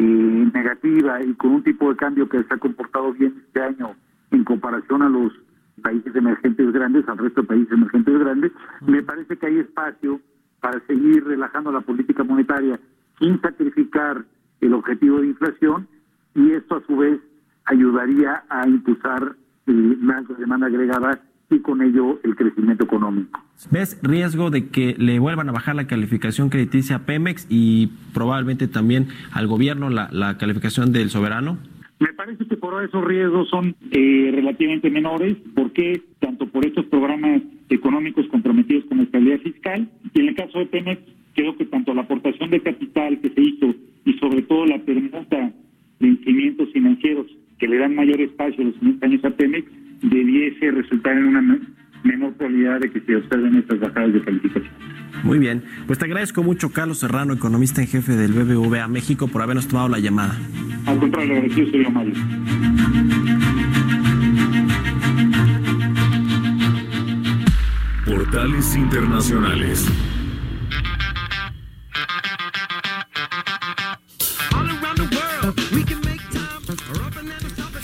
[0.04, 3.96] negativa y con un tipo de cambio que se ha comportado bien este año
[4.32, 5.34] en comparación a los
[5.82, 10.20] países emergentes grandes, al resto de países emergentes grandes, me parece que hay espacio
[10.60, 12.80] para seguir relajando la política monetaria
[13.18, 14.26] sin sacrificar
[14.62, 15.88] el objetivo de inflación
[16.36, 17.20] y esto a su vez
[17.66, 19.36] ayudaría a impulsar
[19.68, 23.44] eh, más demanda agregada y con ello el crecimiento económico.
[23.72, 28.68] ¿Ves riesgo de que le vuelvan a bajar la calificación crediticia a Pemex y probablemente
[28.68, 31.58] también al gobierno la, la calificación del soberano?
[32.00, 36.86] Me parece que por ahora esos riesgos son eh, relativamente menores, porque tanto por estos
[36.86, 41.02] programas económicos comprometidos con la estabilidad fiscal, y en el caso de Pemex,
[41.36, 43.76] creo que tanto la aportación de capital que se hizo
[44.06, 45.52] y sobre todo la permuta
[46.00, 47.28] de instrumentos financieros
[47.60, 49.70] que le dan mayor espacio a los siguientes años a Pemex,
[50.02, 51.60] debiese resultar en una
[52.04, 54.74] menor probabilidad de que se observen estas bajadas de calificación.
[55.24, 59.42] Muy bien, pues te agradezco mucho Carlos Serrano, economista en jefe del BBVA México, por
[59.42, 60.38] habernos tomado la llamada.
[60.86, 62.14] Al contrario, agradecido señor Mario.
[68.06, 70.19] Portales Internacionales.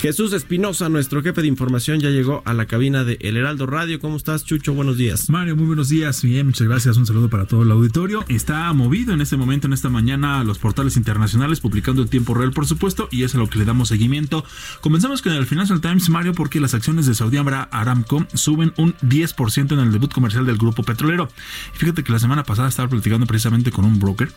[0.06, 3.98] Jesús Espinosa, nuestro jefe de información, ya llegó a la cabina de El Heraldo Radio.
[3.98, 4.72] ¿Cómo estás, Chucho?
[4.72, 5.28] Buenos días.
[5.30, 6.22] Mario, muy buenos días.
[6.22, 6.96] Bien, muchas gracias.
[6.96, 8.24] Un saludo para todo el auditorio.
[8.28, 12.52] Está movido en este momento, en esta mañana, los portales internacionales, publicando en tiempo real,
[12.52, 14.44] por supuesto, y es a lo que le damos seguimiento.
[14.80, 19.72] Comenzamos con el Financial Times, Mario, porque las acciones de Saudi Aramco suben un 10%
[19.72, 21.28] en el debut comercial del grupo petrolero.
[21.72, 24.30] Fíjate que la semana pasada estaba platicando precisamente con un broker.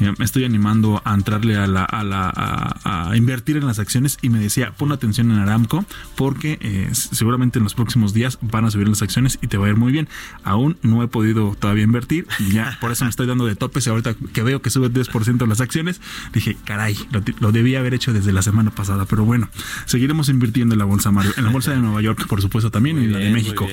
[0.00, 4.16] Eh, me estoy animando a entrarle a la, a la a, invertir en las acciones
[4.22, 5.84] y me decía, pon atención en Aramco
[6.16, 9.66] porque eh, seguramente en los próximos días van a subir las acciones y te va
[9.66, 10.08] a ir muy bien.
[10.44, 13.90] Aún no he podido todavía invertir ya por eso me estoy dando de topes y
[13.90, 16.00] ahorita que veo que sube el 10% las acciones,
[16.32, 16.96] dije, caray,
[17.40, 19.48] lo, debía haber hecho desde la semana pasada, pero bueno,
[19.86, 23.00] seguiremos invirtiendo en la bolsa, Mario, en la bolsa de Nueva York, por supuesto, también
[23.00, 23.66] y en la de México.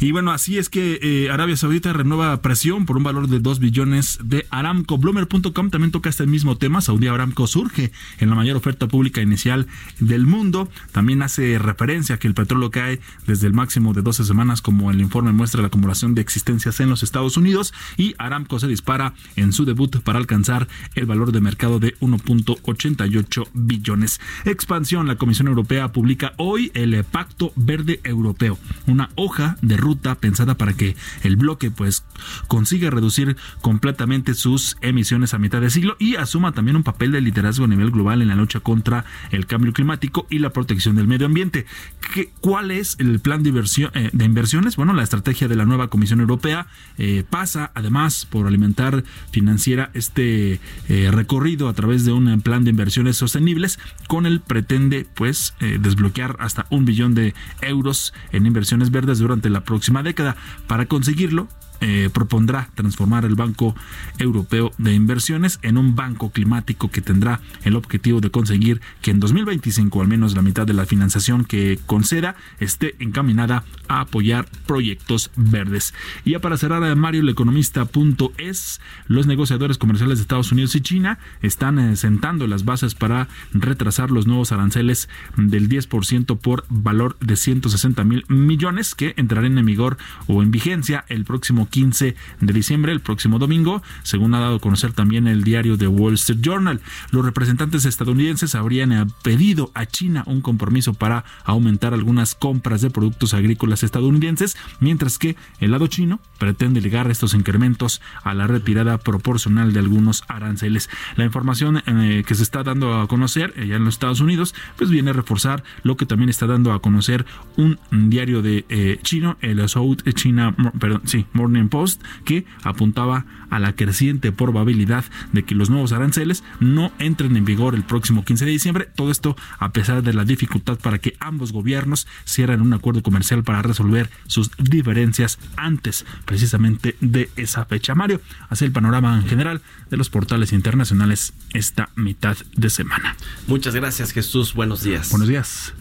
[0.00, 3.58] Y bueno, así es que eh, Arabia Saudita renueva presión por un valor de 2
[3.58, 4.98] billones de Aramco.
[4.98, 6.80] Bloomer.com también toca este mismo tema.
[6.80, 9.66] Saudi Aramco surge en la mayor oferta pública inicial
[9.98, 10.59] del mundo.
[10.92, 14.90] También hace referencia a que el petróleo cae desde el máximo de 12 semanas, como
[14.90, 19.14] el informe muestra la acumulación de existencias en los Estados Unidos, y Aramco se dispara
[19.36, 24.20] en su debut para alcanzar el valor de mercado de 1.88 billones.
[24.44, 30.56] Expansión, la Comisión Europea publica hoy el Pacto Verde Europeo, una hoja de ruta pensada
[30.56, 32.04] para que el bloque pues
[32.48, 37.20] consiga reducir completamente sus emisiones a mitad de siglo y asuma también un papel de
[37.20, 41.06] liderazgo a nivel global en la lucha contra el cambio climático y la protección del
[41.06, 41.66] medio ambiente.
[42.14, 44.76] ¿Qué, ¿Cuál es el plan de, eh, inversiones?
[44.76, 46.66] Bueno, la estrategia de la nueva Comisión Europea
[46.98, 52.70] eh, pasa además por alimentar financiera este eh, recorrido a través de un plan de
[52.70, 59.18] inversiones sostenibles con el pretende pues desbloquear hasta un billón de euros en inversiones verdes
[59.18, 60.36] durante la próxima década.
[60.66, 61.48] Para conseguirlo,
[61.80, 63.74] eh, propondrá transformar el Banco
[64.18, 69.20] Europeo de Inversiones en un banco climático que tendrá el objetivo de conseguir que en
[69.20, 75.30] 2025 al menos la mitad de la financiación que conceda esté encaminada a apoyar proyectos
[75.36, 75.94] verdes.
[76.24, 80.80] Y ya para cerrar, a Mario, el economista.es, los negociadores comerciales de Estados Unidos y
[80.80, 87.16] China están eh, sentando las bases para retrasar los nuevos aranceles del 10% por valor
[87.20, 92.52] de 160 mil millones que entrarán en vigor o en vigencia el próximo 15 de
[92.52, 96.40] diciembre, el próximo domingo, según ha dado a conocer también el diario The Wall Street
[96.42, 96.80] Journal.
[97.10, 102.90] Los representantes estadounidenses habrían eh, pedido a China un compromiso para aumentar algunas compras de
[102.90, 108.98] productos agrícolas estadounidenses, mientras que el lado chino pretende ligar estos incrementos a la retirada
[108.98, 110.90] proporcional de algunos aranceles.
[111.16, 114.90] La información eh, que se está dando a conocer allá en los Estados Unidos, pues
[114.90, 119.36] viene a reforzar lo que también está dando a conocer un diario de eh, chino,
[119.40, 125.54] el South China, perdón, sí, Morning Post que apuntaba a la creciente probabilidad de que
[125.54, 128.88] los nuevos aranceles no entren en vigor el próximo 15 de diciembre.
[128.94, 133.42] Todo esto a pesar de la dificultad para que ambos gobiernos cierren un acuerdo comercial
[133.42, 137.94] para resolver sus diferencias antes precisamente de esa fecha.
[137.94, 143.16] Mario, hace el panorama en general de los portales internacionales esta mitad de semana.
[143.46, 145.10] Muchas gracias Jesús, buenos días.
[145.10, 145.74] Buenos días.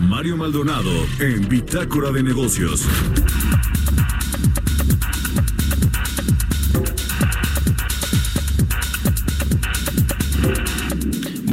[0.00, 2.86] Mario Maldonado en Bitácora de Negocios.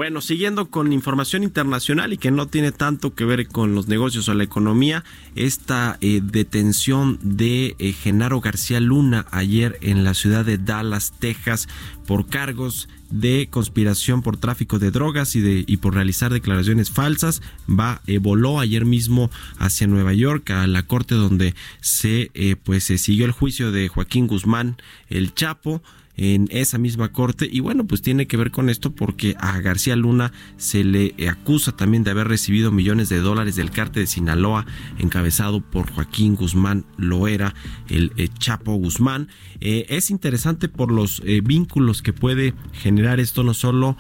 [0.05, 4.29] Bueno, siguiendo con información internacional y que no tiene tanto que ver con los negocios
[4.29, 5.03] o la economía,
[5.33, 11.67] esta eh, detención de eh, Genaro García Luna ayer en la ciudad de Dallas, Texas,
[12.05, 17.41] por cargos de conspiración por tráfico de drogas y, de, y por realizar declaraciones falsas,
[17.67, 22.29] va eh, voló ayer mismo hacia Nueva York a la corte donde se
[22.63, 24.77] pues se siguió el juicio de Joaquín Guzmán,
[25.09, 25.81] el Chapo
[26.17, 27.47] en esa misma corte.
[27.51, 31.75] Y bueno pues tiene que ver con esto porque a García Luna se le acusa
[31.75, 34.65] también de haber recibido millones de dólares del cártel de Sinaloa
[34.97, 37.53] encabezado por Joaquín Guzmán Loera
[37.89, 39.29] el eh, Chapo Guzmán.
[39.61, 43.97] Eh, es interesante por los eh, vínculos que puede generar esto no solo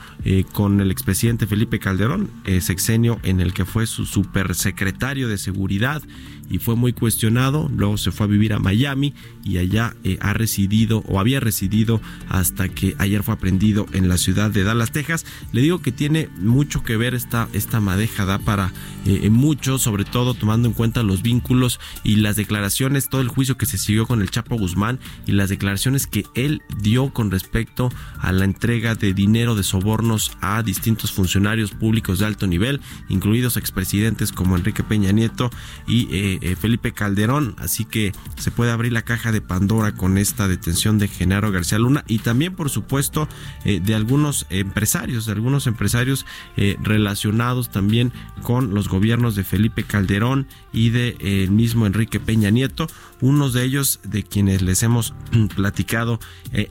[0.53, 6.01] con el expresidente Felipe Calderón sexenio en el que fue su supersecretario de seguridad
[6.49, 7.69] y fue muy cuestionado.
[7.75, 12.01] Luego se fue a vivir a Miami y allá eh, ha residido o había residido
[12.29, 15.25] hasta que ayer fue aprendido en la ciudad de Dallas, Texas.
[15.51, 18.71] Le digo que tiene mucho que ver esta, esta madeja, da para
[19.05, 23.57] eh, mucho, sobre todo tomando en cuenta los vínculos y las declaraciones, todo el juicio
[23.57, 27.91] que se siguió con el Chapo Guzmán y las declaraciones que él dio con respecto
[28.19, 33.57] a la entrega de dinero de sobornos a distintos funcionarios públicos de alto nivel, incluidos
[33.57, 35.49] expresidentes como Enrique Peña Nieto
[35.87, 40.17] y eh, eh, Felipe Calderón, así que se puede abrir la caja de Pandora con
[40.17, 43.27] esta detención de Genaro García Luna y también por supuesto
[43.63, 46.25] eh, de algunos empresarios, de algunos empresarios
[46.57, 48.11] eh, relacionados también
[48.41, 52.87] con los gobiernos de Felipe Calderón y de el mismo Enrique Peña Nieto,
[53.25, 55.13] unos de ellos de quienes les hemos
[55.55, 56.19] platicado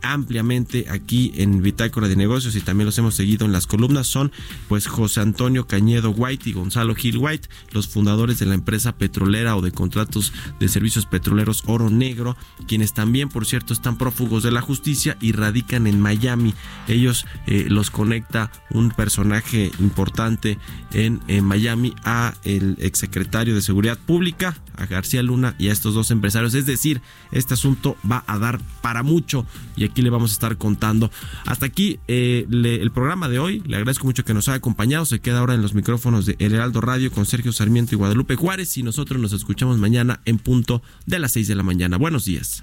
[0.03, 4.33] ampliamente aquí en Bitácora de Negocios y también los hemos seguido en las columnas son
[4.69, 9.57] pues José Antonio Cañedo White y Gonzalo Gil White, los fundadores de la empresa petrolera
[9.57, 12.37] o de contratos de servicios petroleros Oro Negro,
[12.67, 16.55] quienes también, por cierto, están prófugos de la justicia y radican en Miami.
[16.89, 20.59] Ellos eh, los conecta un personaje importante
[20.93, 26.11] en, Miami a el exsecretario de Seguridad Pública, a García Luna y a estos dos
[26.11, 26.44] empresarios.
[26.53, 27.01] Es decir,
[27.33, 31.11] este asunto va a dar para mucho y aquí le vamos a estar contando.
[31.47, 33.63] Hasta aquí eh, el programa de hoy.
[33.67, 35.05] Le agradezco mucho que nos haya acompañado.
[35.05, 38.37] Se queda ahora en los micrófonos de El Heraldo Radio con Sergio Sarmiento y Guadalupe
[38.37, 41.97] Juárez y nosotros nos escuchamos mañana en punto de las 6 de la mañana.
[41.97, 42.63] Buenos días.